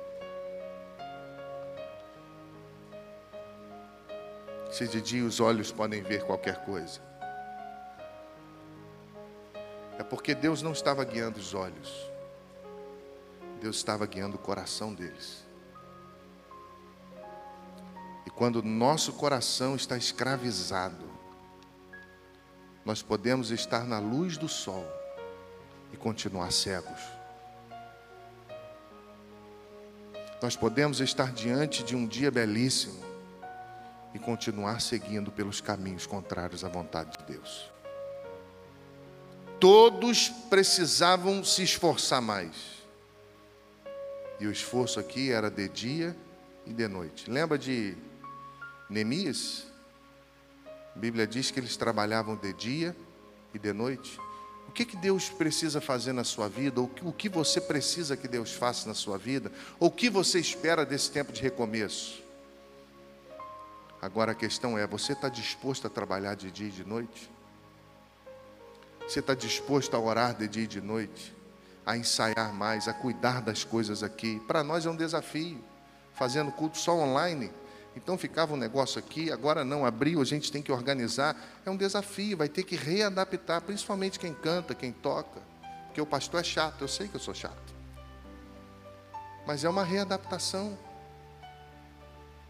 Se 4.75 4.89
de 4.89 5.01
dia 5.01 5.25
os 5.25 5.39
olhos 5.39 5.71
podem 5.71 6.03
ver 6.03 6.25
qualquer 6.25 6.65
coisa. 6.65 7.01
É 9.97 10.03
porque 10.03 10.35
Deus 10.35 10.63
não 10.63 10.73
estava 10.73 11.05
guiando 11.05 11.39
os 11.39 11.55
olhos, 11.55 12.11
Deus 13.61 13.77
estava 13.77 14.05
guiando 14.05 14.35
o 14.35 14.39
coração 14.41 14.93
deles. 14.93 15.45
E 18.27 18.31
quando 18.31 18.65
nosso 18.65 19.13
coração 19.13 19.77
está 19.77 19.97
escravizado, 19.97 21.09
nós 22.85 23.01
podemos 23.01 23.53
estar 23.53 23.87
na 23.87 24.01
luz 24.01 24.37
do 24.37 24.49
sol 24.49 24.85
e 25.93 25.97
continuar 25.97 26.51
cegos. 26.51 27.01
Nós 30.43 30.57
podemos 30.57 30.99
estar 30.99 31.33
diante 31.33 31.85
de 31.85 31.95
um 31.95 32.09
dia 32.09 32.29
belíssimo 32.29 33.14
e 34.15 34.19
continuar 34.19 34.81
seguindo 34.81 35.33
pelos 35.33 35.61
caminhos 35.61 36.07
contrários 36.07 36.65
à 36.65 36.69
vontade 36.69 37.19
de 37.19 37.25
Deus. 37.35 37.71
Todos 39.59 40.29
precisavam 40.29 41.43
se 41.43 41.65
esforçar 41.65 42.23
mais. 42.23 42.55
E 44.39 44.47
o 44.47 44.53
esforço 44.53 45.01
aqui 45.01 45.33
era 45.33 45.51
de 45.51 45.69
dia 45.69 46.17
e 46.65 46.73
de 46.73 46.87
noite. 46.87 47.31
Lembra 47.31 47.59
de 47.59 47.97
Neemias? 48.89 49.67
A 50.95 50.99
Bíblia 50.99 51.27
diz 51.27 51.51
que 51.51 51.59
eles 51.59 51.77
trabalhavam 51.77 52.37
de 52.37 52.53
dia 52.53 52.97
e 53.53 53.59
de 53.59 53.73
noite. 53.73 54.19
O 54.69 54.73
que, 54.73 54.85
que 54.85 54.97
Deus 54.97 55.29
precisa 55.29 55.81
fazer 55.81 56.13
na 56.13 56.25
sua 56.25 56.49
vida? 56.49 56.81
Ou 56.81 56.91
o 57.03 57.13
que 57.13 57.29
você 57.29 57.61
precisa 57.61 58.17
que 58.17 58.27
Deus 58.27 58.53
faça 58.53 58.89
na 58.89 58.95
sua 58.95 59.19
vida? 59.19 59.51
Ou 59.79 59.89
o 59.89 59.93
que 59.93 60.09
você 60.09 60.39
espera 60.39 60.85
desse 60.85 61.11
tempo 61.11 61.33
de 61.33 61.43
recomeço? 61.43 62.24
Agora 64.05 64.33
a 64.33 64.35
questão 64.35 64.77
é: 64.77 64.87
você 64.87 65.15
está 65.15 65.29
disposto 65.29 65.87
a 65.87 65.91
trabalhar 65.91 66.35
de 66.35 66.51
dia 66.51 66.69
e 66.69 66.71
de 66.71 66.85
noite? 66.85 67.31
Você 69.01 69.21
está 69.21 69.35
disposto 69.35 69.95
a 69.95 69.99
orar 69.99 70.35
de 70.35 70.47
dia 70.47 70.65
e 70.65 70.67
de 70.67 70.81
noite? 70.81 71.35
A 71.87 71.97
ensaiar 71.97 72.53
mais, 72.53 72.89
a 72.89 72.93
cuidar 72.93 73.41
das 73.41 73.65
coisas 73.65 74.03
aqui? 74.03 74.41
Para 74.47 74.63
nós 74.63 74.85
é 74.85 74.91
um 74.91 74.97
desafio. 74.97 75.59
Fazendo 76.13 76.53
culto 76.53 76.77
só 76.77 76.95
online 76.95 77.51
então 77.97 78.19
ficava 78.19 78.55
um 78.55 78.57
negócio 78.57 78.99
aqui, 78.99 79.31
agora 79.31 79.65
não 79.65 79.87
abriu, 79.87 80.21
a 80.21 80.25
gente 80.25 80.51
tem 80.51 80.61
que 80.61 80.73
organizar. 80.73 81.37
É 81.65 81.71
um 81.71 81.77
desafio, 81.77 82.37
vai 82.37 82.49
ter 82.49 82.65
que 82.65 82.75
readaptar, 82.75 83.63
principalmente 83.63 84.19
quem 84.19 84.35
canta, 84.35 84.75
quem 84.75 84.93
toca. 84.93 85.41
Porque 85.87 86.01
o 86.01 86.07
pastor 86.07 86.41
é 86.41 86.45
chato, 86.45 86.83
eu 86.83 86.89
sei 86.89 87.07
que 87.07 87.15
eu 87.15 87.21
sou 87.21 87.35
chato. 87.35 87.75
Mas 89.47 89.63
é 89.63 89.69
uma 89.69 89.85
readaptação. 89.85 90.77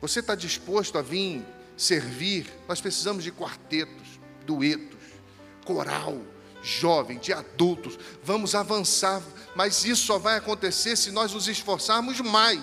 Você 0.05 0.21
está 0.21 0.35
disposto 0.35 0.99
a 0.99 1.03
vir 1.03 1.43
servir? 1.79 2.53
Nós 2.69 2.79
precisamos 2.79 3.25
de 3.25 3.33
quartetos, 3.33 4.21
duetos, 4.45 5.01
coral, 5.64 6.21
jovem, 6.62 7.19
de 7.19 7.33
adultos. 7.33 7.99
Vamos 8.23 8.55
avançar, 8.55 9.23
mas 9.57 9.83
isso 9.87 10.05
só 10.05 10.19
vai 10.19 10.37
acontecer 10.37 10.95
se 10.97 11.11
nós 11.11 11.33
nos 11.33 11.49
esforçarmos 11.49 12.21
mais. 12.21 12.61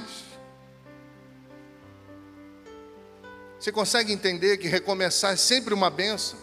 Você 3.60 3.72
consegue 3.72 4.14
entender 4.14 4.58
que 4.58 4.68
recomeçar 4.68 5.34
é 5.34 5.36
sempre 5.36 5.74
uma 5.74 5.90
benção, 5.90 6.38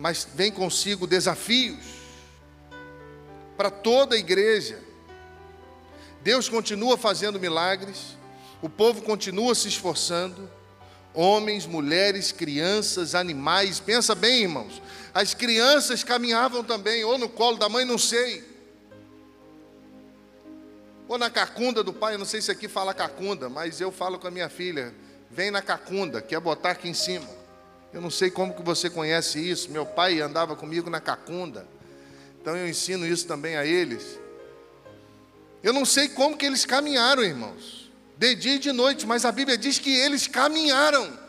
mas 0.00 0.26
vem 0.34 0.50
consigo 0.50 1.06
desafios 1.06 1.84
para 3.56 3.70
toda 3.70 4.16
a 4.16 4.18
igreja. 4.18 4.82
Deus 6.24 6.48
continua 6.48 6.98
fazendo 6.98 7.38
milagres, 7.38 8.16
o 8.64 8.68
povo 8.70 9.02
continua 9.02 9.54
se 9.54 9.68
esforçando, 9.68 10.50
homens, 11.12 11.66
mulheres, 11.66 12.32
crianças, 12.32 13.14
animais. 13.14 13.78
Pensa 13.78 14.14
bem, 14.14 14.44
irmãos. 14.44 14.80
As 15.12 15.34
crianças 15.34 16.02
caminhavam 16.02 16.64
também, 16.64 17.04
ou 17.04 17.18
no 17.18 17.28
colo 17.28 17.58
da 17.58 17.68
mãe, 17.68 17.84
não 17.84 17.98
sei. 17.98 18.42
Ou 21.06 21.18
na 21.18 21.28
cacunda 21.28 21.84
do 21.84 21.92
pai, 21.92 22.16
não 22.16 22.24
sei 22.24 22.40
se 22.40 22.50
aqui 22.50 22.66
fala 22.66 22.94
cacunda, 22.94 23.50
mas 23.50 23.82
eu 23.82 23.92
falo 23.92 24.18
com 24.18 24.28
a 24.28 24.30
minha 24.30 24.48
filha 24.48 24.94
vem 25.30 25.50
na 25.50 25.60
cacunda, 25.60 26.22
quer 26.22 26.40
botar 26.40 26.70
aqui 26.70 26.88
em 26.88 26.94
cima. 26.94 27.28
Eu 27.92 28.00
não 28.00 28.10
sei 28.10 28.30
como 28.30 28.54
que 28.54 28.62
você 28.62 28.88
conhece 28.88 29.38
isso. 29.38 29.70
Meu 29.70 29.84
pai 29.84 30.22
andava 30.22 30.56
comigo 30.56 30.88
na 30.88 31.00
cacunda. 31.00 31.66
Então 32.40 32.56
eu 32.56 32.66
ensino 32.66 33.06
isso 33.06 33.26
também 33.26 33.56
a 33.56 33.66
eles. 33.66 34.18
Eu 35.62 35.74
não 35.74 35.84
sei 35.84 36.08
como 36.08 36.34
que 36.34 36.46
eles 36.46 36.64
caminharam, 36.64 37.22
irmãos. 37.22 37.83
De 38.16 38.34
dia 38.34 38.54
e 38.54 38.58
de 38.58 38.72
noite, 38.72 39.06
mas 39.06 39.24
a 39.24 39.32
Bíblia 39.32 39.58
diz 39.58 39.78
que 39.78 39.90
eles 39.90 40.26
caminharam. 40.26 41.24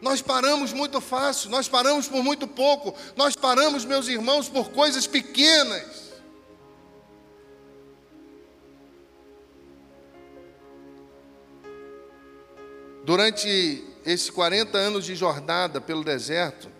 Nós 0.00 0.20
paramos 0.20 0.72
muito 0.72 1.00
fácil, 1.00 1.50
nós 1.50 1.66
paramos 1.66 2.06
por 2.06 2.22
muito 2.22 2.46
pouco, 2.46 2.94
nós 3.16 3.34
paramos, 3.34 3.84
meus 3.84 4.06
irmãos, 4.06 4.48
por 4.48 4.70
coisas 4.70 5.06
pequenas. 5.06 6.12
Durante 13.04 13.84
esses 14.04 14.30
40 14.30 14.76
anos 14.76 15.04
de 15.04 15.14
jornada 15.14 15.80
pelo 15.80 16.04
deserto, 16.04 16.70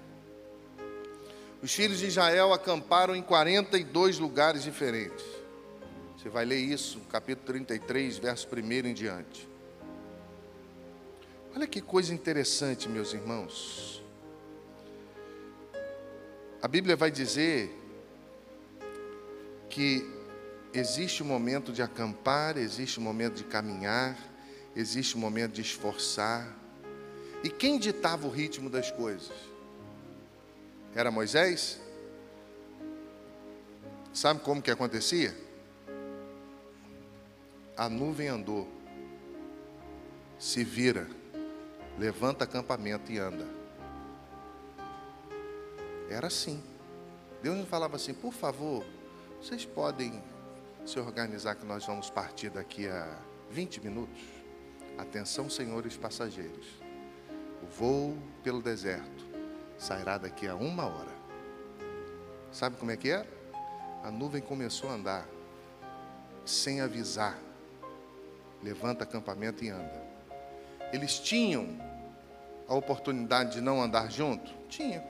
os 1.63 1.73
filhos 1.73 1.99
de 1.99 2.07
Israel 2.07 2.53
acamparam 2.53 3.17
em 3.17 3.23
42 3.23 4.19
lugares 4.19 4.63
diferentes. 4.63 5.25
Você 6.25 6.31
vai 6.31 6.47
ler 6.47 6.57
isso 6.57 7.01
capítulo 7.11 7.49
33, 7.49 8.17
verso 8.17 8.49
1 8.51 8.89
em 8.89 8.95
diante. 8.95 9.47
Olha 11.55 11.67
que 11.67 11.83
coisa 11.83 12.15
interessante, 12.15 12.89
meus 12.89 13.13
irmãos. 13.13 14.03
A 16.63 16.67
Bíblia 16.67 16.97
vai 16.97 17.11
dizer 17.11 17.79
que 19.69 20.11
existe 20.73 21.23
um 21.23 21.27
momento 21.27 21.71
de 21.75 21.83
acampar, 21.83 22.57
existe 22.57 22.99
um 22.99 23.03
momento 23.03 23.35
de 23.35 23.45
caminhar, 23.45 24.17
existe 24.75 25.19
um 25.19 25.21
momento 25.21 25.53
de 25.53 25.61
esforçar. 25.61 26.51
E 27.43 27.51
quem 27.51 27.79
ditava 27.79 28.27
o 28.27 28.31
ritmo 28.31 28.71
das 28.71 28.91
coisas? 28.91 29.37
Era 30.95 31.11
Moisés? 31.11 31.79
Sabe 34.15 34.41
como 34.41 34.63
que 34.63 34.71
acontecia? 34.71 35.45
A 37.77 37.89
nuvem 37.89 38.29
andou, 38.29 38.69
se 40.39 40.63
vira, 40.63 41.09
levanta 41.99 42.45
acampamento 42.45 43.11
e 43.11 43.19
anda. 43.19 43.47
Era 46.09 46.29
assim. 46.29 46.63
Deus 47.43 47.57
não 47.59 47.67
falava 47.67 47.97
assim, 47.97 48.15
por 48.15 48.33
favor, 48.33 48.85
vocês 49.41 49.67
podem 49.67 50.23
se 50.87 50.99
organizar 51.01 51.57
que 51.57 51.67
nós 51.67 51.85
vamos 51.85 52.09
partir 52.11 52.51
daqui 52.51 52.87
a 52.87 53.19
20 53.51 53.83
minutos. 53.83 54.23
Atenção, 54.97 55.51
senhores 55.51 55.97
passageiros. 55.97 56.67
O 57.63 57.67
voo 57.67 58.17
pelo 58.43 58.63
deserto 58.63 59.27
sairá 59.77 60.17
daqui 60.19 60.47
a 60.47 60.55
uma 60.55 60.87
hora. 60.87 61.13
Sabe 62.53 62.77
como 62.77 62.93
é 62.93 62.97
que 62.97 63.11
é? 63.11 63.27
A 64.05 64.11
nuvem 64.11 64.41
começou 64.41 64.89
a 64.89 64.93
andar 64.93 65.29
sem 66.45 66.81
avisar. 66.81 67.37
Levanta 68.65 69.05
acampamento 69.05 69.63
e 69.63 69.69
anda. 69.69 70.03
Eles 70.91 71.19
tinham 71.19 71.69
a 72.67 72.75
oportunidade 72.75 73.53
de 73.53 73.61
não 73.61 73.83
andar 73.83 74.11
junto? 74.11 74.51
Tinha. 74.71 75.05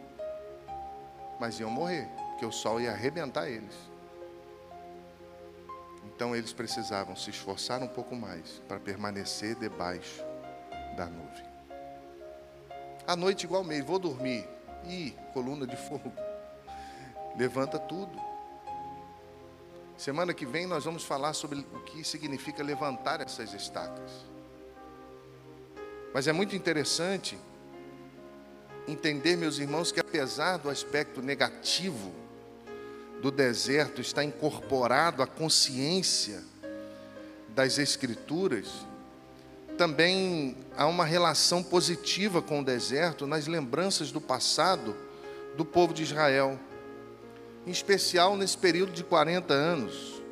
Mas 1.38 1.60
iam 1.60 1.70
morrer, 1.70 2.08
porque 2.30 2.44
o 2.44 2.50
sol 2.50 2.80
ia 2.80 2.90
arrebentar 2.90 3.48
eles. 3.48 3.76
Então 6.06 6.34
eles 6.34 6.52
precisavam 6.52 7.14
se 7.14 7.30
esforçar 7.30 7.80
um 7.80 7.86
pouco 7.86 8.16
mais 8.16 8.60
para 8.66 8.80
permanecer 8.80 9.54
debaixo 9.54 10.24
da 10.96 11.06
nuvem. 11.06 11.44
À 13.06 13.14
noite, 13.14 13.44
igual 13.44 13.62
meio, 13.62 13.84
vou 13.84 14.00
dormir. 14.00 14.48
Ih, 14.84 15.14
coluna 15.32 15.64
de 15.64 15.76
fogo. 15.76 16.12
Levanta 17.36 17.78
tudo. 17.78 18.33
Semana 19.96 20.34
que 20.34 20.44
vem 20.44 20.66
nós 20.66 20.84
vamos 20.84 21.04
falar 21.04 21.32
sobre 21.34 21.58
o 21.60 21.80
que 21.80 22.02
significa 22.04 22.62
levantar 22.62 23.20
essas 23.20 23.52
estacas. 23.54 24.10
Mas 26.12 26.26
é 26.26 26.32
muito 26.32 26.54
interessante 26.54 27.38
entender, 28.86 29.36
meus 29.36 29.58
irmãos, 29.58 29.90
que 29.90 30.00
apesar 30.00 30.58
do 30.58 30.68
aspecto 30.68 31.22
negativo 31.22 32.12
do 33.20 33.30
deserto 33.30 34.00
estar 34.00 34.22
incorporado 34.22 35.22
à 35.22 35.26
consciência 35.26 36.42
das 37.48 37.78
Escrituras, 37.78 38.86
também 39.78 40.56
há 40.76 40.86
uma 40.86 41.04
relação 41.04 41.62
positiva 41.62 42.42
com 42.42 42.60
o 42.60 42.64
deserto 42.64 43.26
nas 43.26 43.46
lembranças 43.46 44.12
do 44.12 44.20
passado 44.20 44.94
do 45.56 45.64
povo 45.64 45.94
de 45.94 46.02
Israel, 46.02 46.58
em 47.66 47.70
especial 47.70 48.36
nesse 48.36 48.56
período 48.56 48.92
de 48.92 49.02
40 49.02 49.52
anos, 49.52 50.22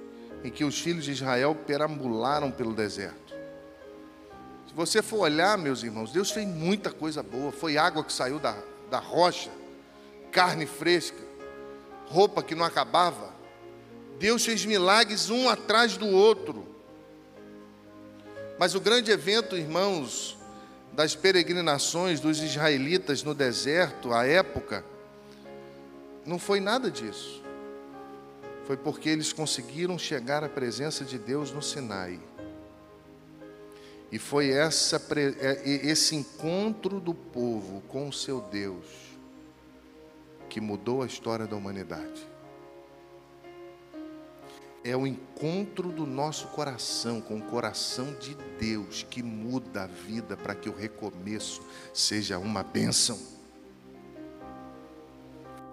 em 0.44 0.50
que 0.50 0.64
os 0.64 0.78
filhos 0.80 1.04
de 1.04 1.12
Israel 1.12 1.54
perambularam 1.54 2.50
pelo 2.50 2.74
deserto. 2.74 3.32
Se 4.66 4.74
você 4.74 5.02
for 5.02 5.20
olhar, 5.20 5.56
meus 5.58 5.82
irmãos, 5.82 6.12
Deus 6.12 6.30
fez 6.30 6.46
muita 6.46 6.90
coisa 6.90 7.22
boa. 7.22 7.52
Foi 7.52 7.76
água 7.76 8.02
que 8.02 8.12
saiu 8.12 8.38
da, 8.38 8.56
da 8.90 8.98
rocha, 8.98 9.50
carne 10.30 10.66
fresca, 10.66 11.18
roupa 12.06 12.42
que 12.42 12.54
não 12.54 12.64
acabava. 12.64 13.32
Deus 14.18 14.44
fez 14.44 14.64
milagres 14.64 15.30
um 15.30 15.48
atrás 15.48 15.96
do 15.96 16.08
outro. 16.08 16.66
Mas 18.58 18.74
o 18.74 18.80
grande 18.80 19.10
evento, 19.10 19.56
irmãos, 19.56 20.38
das 20.92 21.14
peregrinações 21.14 22.20
dos 22.20 22.40
israelitas 22.40 23.22
no 23.22 23.34
deserto, 23.34 24.12
à 24.12 24.26
época, 24.26 24.84
não 26.24 26.38
foi 26.38 26.60
nada 26.60 26.90
disso. 26.90 27.42
Foi 28.64 28.76
porque 28.76 29.08
eles 29.08 29.32
conseguiram 29.32 29.98
chegar 29.98 30.44
à 30.44 30.48
presença 30.48 31.04
de 31.04 31.18
Deus 31.18 31.50
no 31.50 31.62
Sinai. 31.62 32.20
E 34.10 34.18
foi 34.18 34.50
essa, 34.50 35.02
é, 35.16 35.62
esse 35.66 36.14
encontro 36.14 37.00
do 37.00 37.14
povo 37.14 37.80
com 37.88 38.08
o 38.08 38.12
seu 38.12 38.40
Deus 38.42 38.84
que 40.50 40.60
mudou 40.60 41.02
a 41.02 41.06
história 41.06 41.46
da 41.46 41.56
humanidade. 41.56 42.28
É 44.84 44.94
o 44.94 45.06
encontro 45.06 45.90
do 45.90 46.04
nosso 46.04 46.48
coração 46.48 47.22
com 47.22 47.38
o 47.38 47.42
coração 47.42 48.14
de 48.18 48.34
Deus 48.60 49.02
que 49.08 49.22
muda 49.22 49.84
a 49.84 49.86
vida 49.86 50.36
para 50.36 50.54
que 50.54 50.68
o 50.68 50.74
recomeço 50.74 51.62
seja 51.94 52.38
uma 52.38 52.62
bênção. 52.62 53.31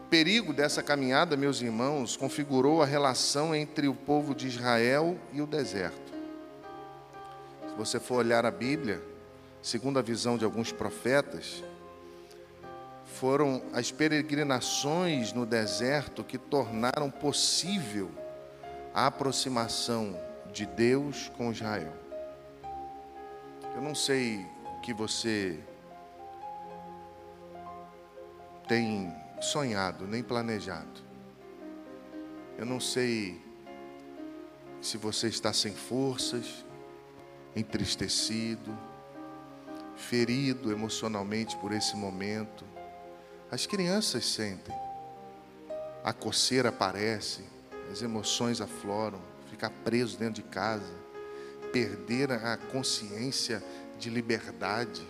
Perigo 0.09 0.51
dessa 0.53 0.81
caminhada, 0.81 1.37
meus 1.37 1.61
irmãos, 1.61 2.17
configurou 2.17 2.81
a 2.81 2.85
relação 2.85 3.53
entre 3.53 3.87
o 3.87 3.93
povo 3.93 4.33
de 4.33 4.47
Israel 4.47 5.15
e 5.31 5.39
o 5.39 5.45
deserto. 5.45 6.11
Se 7.67 7.75
você 7.77 7.99
for 7.99 8.15
olhar 8.15 8.43
a 8.43 8.49
Bíblia, 8.49 9.03
segundo 9.61 9.99
a 9.99 10.01
visão 10.01 10.35
de 10.35 10.43
alguns 10.43 10.71
profetas, 10.71 11.63
foram 13.19 13.61
as 13.71 13.91
peregrinações 13.91 15.31
no 15.31 15.45
deserto 15.45 16.23
que 16.23 16.39
tornaram 16.39 17.11
possível 17.11 18.09
a 18.95 19.05
aproximação 19.05 20.19
de 20.51 20.65
Deus 20.65 21.29
com 21.37 21.51
Israel. 21.51 21.93
Eu 23.75 23.81
não 23.81 23.93
sei 23.93 24.43
o 24.75 24.81
que 24.81 24.91
você 24.91 25.59
tem 28.67 29.13
sonhado, 29.39 30.07
nem 30.07 30.21
planejado. 30.21 31.01
Eu 32.57 32.65
não 32.65 32.79
sei 32.79 33.41
se 34.81 34.97
você 34.97 35.27
está 35.27 35.53
sem 35.53 35.73
forças, 35.73 36.65
entristecido, 37.55 38.77
ferido 39.95 40.71
emocionalmente 40.71 41.55
por 41.57 41.71
esse 41.71 41.95
momento. 41.95 42.65
As 43.51 43.65
crianças 43.65 44.25
sentem. 44.25 44.75
A 46.03 46.13
coceira 46.13 46.69
aparece, 46.69 47.43
as 47.91 48.01
emoções 48.01 48.61
afloram, 48.61 49.19
ficar 49.49 49.69
preso 49.83 50.17
dentro 50.17 50.41
de 50.41 50.49
casa, 50.49 50.93
perder 51.71 52.31
a 52.31 52.57
consciência 52.57 53.63
de 53.97 54.09
liberdade, 54.09 55.05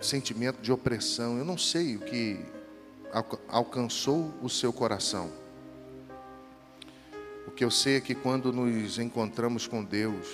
sentimento 0.00 0.60
de 0.60 0.72
opressão. 0.72 1.38
Eu 1.38 1.44
não 1.44 1.58
sei 1.58 1.96
o 1.96 2.00
que 2.00 2.38
alcançou 3.48 4.32
o 4.42 4.48
seu 4.48 4.72
coração. 4.72 5.30
O 7.46 7.50
que 7.50 7.64
eu 7.64 7.70
sei 7.70 7.96
é 7.96 8.00
que 8.00 8.14
quando 8.14 8.52
nos 8.52 8.98
encontramos 8.98 9.66
com 9.66 9.84
Deus, 9.84 10.26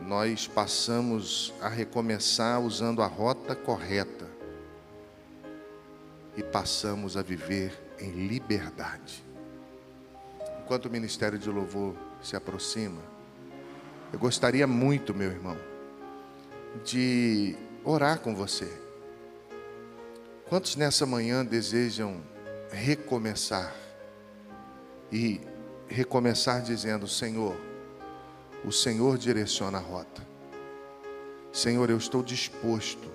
nós 0.00 0.46
passamos 0.46 1.52
a 1.60 1.68
recomeçar 1.68 2.60
usando 2.60 3.02
a 3.02 3.06
rota 3.06 3.54
correta 3.54 4.26
e 6.36 6.42
passamos 6.42 7.16
a 7.16 7.22
viver 7.22 7.78
em 8.00 8.10
liberdade. 8.26 9.22
Enquanto 10.64 10.86
o 10.86 10.90
ministério 10.90 11.38
de 11.38 11.50
louvor 11.50 11.94
se 12.22 12.34
aproxima, 12.34 13.02
eu 14.12 14.18
gostaria 14.18 14.66
muito, 14.66 15.14
meu 15.14 15.30
irmão, 15.30 15.56
de 16.84 17.54
orar 17.84 18.20
com 18.20 18.34
você. 18.34 18.70
Quantos 20.52 20.76
nessa 20.76 21.06
manhã 21.06 21.42
desejam 21.42 22.22
recomeçar 22.70 23.74
e 25.10 25.40
recomeçar 25.88 26.60
dizendo: 26.60 27.08
Senhor, 27.08 27.56
o 28.62 28.70
Senhor 28.70 29.16
direciona 29.16 29.78
a 29.78 29.80
rota. 29.80 30.20
Senhor, 31.50 31.88
eu 31.88 31.96
estou 31.96 32.22
disposto 32.22 33.10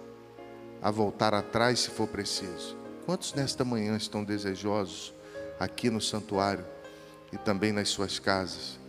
a 0.81 0.89
voltar 0.89 1.35
atrás 1.35 1.81
se 1.81 1.91
for 1.91 2.07
preciso. 2.07 2.75
Quantos 3.05 3.35
nesta 3.35 3.63
manhã 3.63 3.95
estão 3.95 4.23
desejosos 4.23 5.13
aqui 5.59 5.91
no 5.91 6.01
santuário 6.01 6.65
e 7.31 7.37
também 7.37 7.71
nas 7.71 7.89
suas 7.89 8.17
casas, 8.17 8.79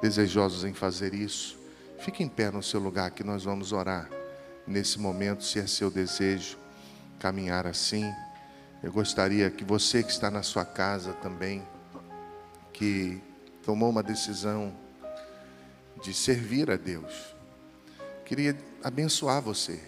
desejosos 0.00 0.62
em 0.62 0.72
fazer 0.72 1.12
isso? 1.12 1.58
Fique 1.98 2.22
em 2.22 2.28
pé 2.28 2.52
no 2.52 2.62
seu 2.62 2.78
lugar 2.78 3.10
que 3.10 3.24
nós 3.24 3.42
vamos 3.42 3.72
orar 3.72 4.08
nesse 4.64 4.96
momento, 4.96 5.42
se 5.42 5.58
é 5.58 5.66
seu 5.66 5.90
desejo 5.90 6.65
caminhar 7.18 7.66
assim. 7.66 8.12
Eu 8.82 8.92
gostaria 8.92 9.50
que 9.50 9.64
você 9.64 10.02
que 10.02 10.10
está 10.10 10.30
na 10.30 10.42
sua 10.42 10.64
casa 10.64 11.12
também, 11.14 11.66
que 12.72 13.20
tomou 13.62 13.90
uma 13.90 14.02
decisão 14.02 14.74
de 16.02 16.12
servir 16.12 16.70
a 16.70 16.76
Deus, 16.76 17.34
queria 18.24 18.56
abençoar 18.82 19.40
você, 19.40 19.80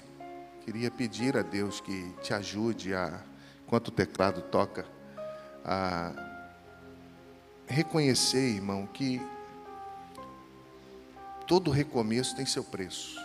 queria 0.64 0.90
pedir 0.90 1.36
a 1.36 1.42
Deus 1.42 1.80
que 1.80 2.14
te 2.22 2.32
ajude 2.32 2.94
a 2.94 3.20
enquanto 3.68 3.88
o 3.88 3.92
teclado 3.92 4.40
toca, 4.40 4.86
a 5.62 6.10
reconhecer, 7.66 8.54
irmão, 8.54 8.86
que 8.86 9.20
todo 11.46 11.70
recomeço 11.70 12.34
tem 12.34 12.46
seu 12.46 12.64
preço. 12.64 13.20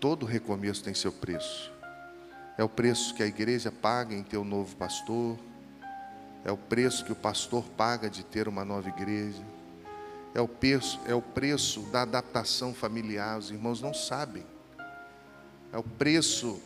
Todo 0.00 0.24
recomeço 0.24 0.82
tem 0.82 0.94
seu 0.94 1.12
preço. 1.12 1.70
É 2.56 2.64
o 2.64 2.68
preço 2.68 3.14
que 3.14 3.22
a 3.22 3.26
igreja 3.26 3.72
paga 3.72 4.14
em 4.14 4.22
ter 4.22 4.36
um 4.36 4.44
novo 4.44 4.76
pastor, 4.76 5.38
é 6.44 6.50
o 6.50 6.56
preço 6.56 7.04
que 7.04 7.12
o 7.12 7.16
pastor 7.16 7.64
paga 7.76 8.10
de 8.10 8.24
ter 8.24 8.48
uma 8.48 8.64
nova 8.64 8.88
igreja, 8.88 9.42
é 10.34 10.40
o 10.40 10.48
preço, 10.48 11.00
é 11.06 11.14
o 11.14 11.22
preço 11.22 11.80
da 11.92 12.02
adaptação 12.02 12.74
familiar, 12.74 13.38
os 13.38 13.50
irmãos 13.50 13.80
não 13.80 13.94
sabem. 13.94 14.44
É 15.72 15.78
o 15.78 15.82
preço 15.82 16.60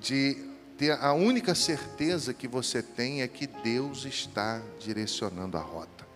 de 0.00 0.36
ter 0.78 0.92
a 0.92 1.12
única 1.12 1.54
certeza 1.54 2.32
que 2.32 2.48
você 2.48 2.82
tem 2.82 3.22
é 3.22 3.28
que 3.28 3.46
Deus 3.46 4.04
está 4.04 4.62
direcionando 4.78 5.56
a 5.56 5.60
rota. 5.60 6.06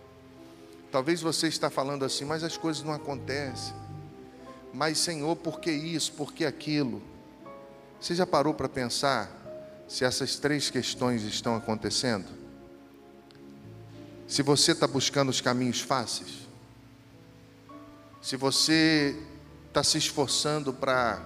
Talvez 0.91 1.21
você 1.21 1.47
está 1.47 1.69
falando 1.69 2.03
assim, 2.03 2.25
mas 2.25 2.43
as 2.43 2.57
coisas 2.57 2.81
não 2.81 2.93
acontecem. 2.93 3.75
Mas 4.73 4.97
Senhor, 4.97 5.35
por 5.35 5.59
que 5.59 5.71
isso? 5.71 6.13
Por 6.13 6.33
que 6.33 6.45
aquilo? 6.45 7.01
Você 7.99 8.13
já 8.13 8.25
parou 8.25 8.53
para 8.53 8.69
pensar 8.69 9.29
se 9.87 10.03
essas 10.03 10.35
três 10.35 10.69
questões 10.69 11.23
estão 11.23 11.55
acontecendo? 11.55 12.27
Se 14.27 14.41
você 14.41 14.71
está 14.71 14.87
buscando 14.87 15.29
os 15.29 15.41
caminhos 15.41 15.81
fáceis? 15.81 16.47
Se 18.21 18.35
você 18.35 19.15
está 19.67 19.83
se 19.83 19.97
esforçando 19.97 20.73
para 20.73 21.21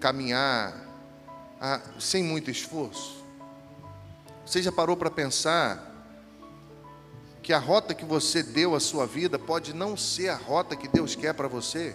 caminhar 0.00 0.74
ah, 1.60 1.80
sem 1.98 2.22
muito 2.22 2.50
esforço? 2.50 3.24
Você 4.46 4.62
já 4.62 4.72
parou 4.72 4.96
para 4.96 5.10
pensar 5.10 5.92
que 7.42 7.52
a 7.52 7.58
rota 7.58 7.94
que 7.94 8.04
você 8.04 8.42
deu 8.42 8.74
à 8.74 8.80
sua 8.80 9.06
vida 9.06 9.38
pode 9.38 9.74
não 9.74 9.96
ser 9.96 10.30
a 10.30 10.36
rota 10.36 10.74
que 10.74 10.88
Deus 10.88 11.14
quer 11.14 11.34
para 11.34 11.48
você? 11.48 11.94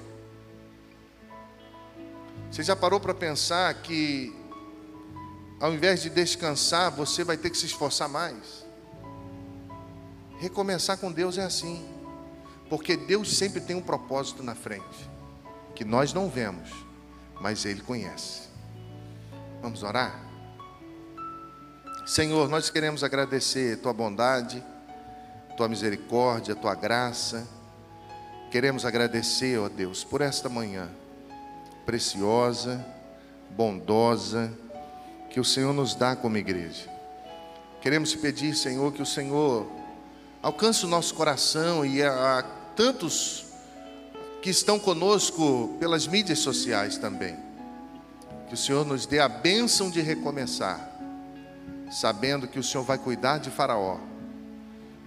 Você 2.52 2.64
já 2.64 2.76
parou 2.76 3.00
para 3.00 3.14
pensar 3.14 3.74
que 3.76 4.36
ao 5.60 5.74
invés 5.74 6.02
de 6.02 6.10
descansar, 6.10 6.89
você 6.89 7.24
vai 7.24 7.38
ter 7.38 7.50
que 7.50 7.58
se 7.58 7.66
esforçar 7.66 8.08
mais? 8.08 8.66
Recomeçar 10.39 10.97
com 10.97 11.12
Deus 11.12 11.38
é 11.38 11.43
assim, 11.43 11.86
porque 12.70 12.95
Deus 12.95 13.36
sempre 13.38 13.60
tem 13.60 13.76
um 13.76 13.82
propósito 13.82 14.41
na 14.41 14.56
frente, 14.56 15.10
que 15.76 15.84
nós 15.84 16.14
não 16.14 16.30
vemos, 16.30 16.70
mas 17.41 17.66
Ele 17.66 17.82
conhece. 17.82 18.47
Vamos 19.62 19.84
orar? 19.84 20.18
Senhor, 22.06 22.47
nós 22.47 22.70
queremos 22.70 23.04
agradecer 23.04 23.82
Tua 23.82 23.93
bondade, 23.93 24.64
Tua 25.58 25.68
misericórdia, 25.68 26.56
Tua 26.56 26.74
graça. 26.74 27.45
Queremos 28.50 28.86
agradecer, 28.86 29.60
ó 29.60 29.68
Deus, 29.68 30.06
por 30.06 30.22
esta 30.22 30.47
manhã 30.47 30.89
preciosa, 31.90 32.86
bondosa, 33.50 34.54
que 35.28 35.40
o 35.40 35.44
Senhor 35.44 35.74
nos 35.74 35.96
dá 35.96 36.16
como 36.16 36.38
igreja. 36.38 36.88
Queremos 37.82 38.14
pedir, 38.14 38.56
Senhor, 38.56 38.94
que 38.94 39.02
o 39.02 39.06
Senhor 39.08 39.66
alcance 40.40 40.86
o 40.86 40.88
nosso 40.88 41.16
coração 41.16 41.84
e 41.84 42.04
a, 42.04 42.38
a 42.38 42.44
tantos 42.76 43.48
que 44.40 44.52
estão 44.52 44.78
conosco 44.78 45.78
pelas 45.80 46.06
mídias 46.06 46.38
sociais 46.38 47.00
também. 47.00 47.36
Que 48.48 48.54
o 48.54 48.58
Senhor 48.58 48.86
nos 48.86 49.08
dê 49.08 49.20
a 49.20 49.28
bênção 49.28 49.90
de 49.90 50.00
recomeçar, 50.00 50.92
sabendo 51.90 52.48
que 52.48 52.60
o 52.60 52.64
Senhor 52.64 52.84
vai 52.84 53.00
cuidar 53.00 53.40
de 53.40 53.50
Faraó, 53.50 53.98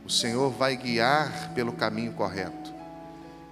o 0.05 0.11
Senhor 0.11 0.51
vai 0.51 0.75
guiar 0.75 1.55
pelo 1.55 1.75
caminho 1.75 2.13
correto, 2.15 2.75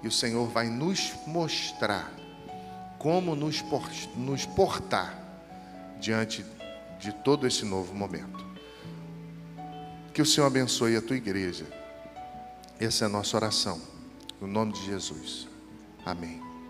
e 0.02 0.08
o 0.08 0.12
Senhor 0.12 0.48
vai 0.48 0.66
nos 0.66 1.12
mostrar 1.28 2.18
como 3.00 3.34
nos, 3.34 3.62
portar 4.54 5.18
diante 5.98 6.44
de 7.00 7.10
todo 7.24 7.46
esse 7.46 7.64
novo 7.64 7.94
momento. 7.94 8.44
Que 10.12 10.20
o 10.20 10.26
Senhor 10.26 10.46
abençoe 10.46 10.96
a 10.96 11.02
tua 11.02 11.16
igreja. 11.16 11.66
Essa 12.78 13.04
é 13.04 13.06
a 13.06 13.08
nossa 13.08 13.38
oração. 13.38 13.80
No 14.38 14.46
nome 14.46 14.74
de 14.74 14.84
Jesus. 14.84 15.48
Amém. 16.04 16.49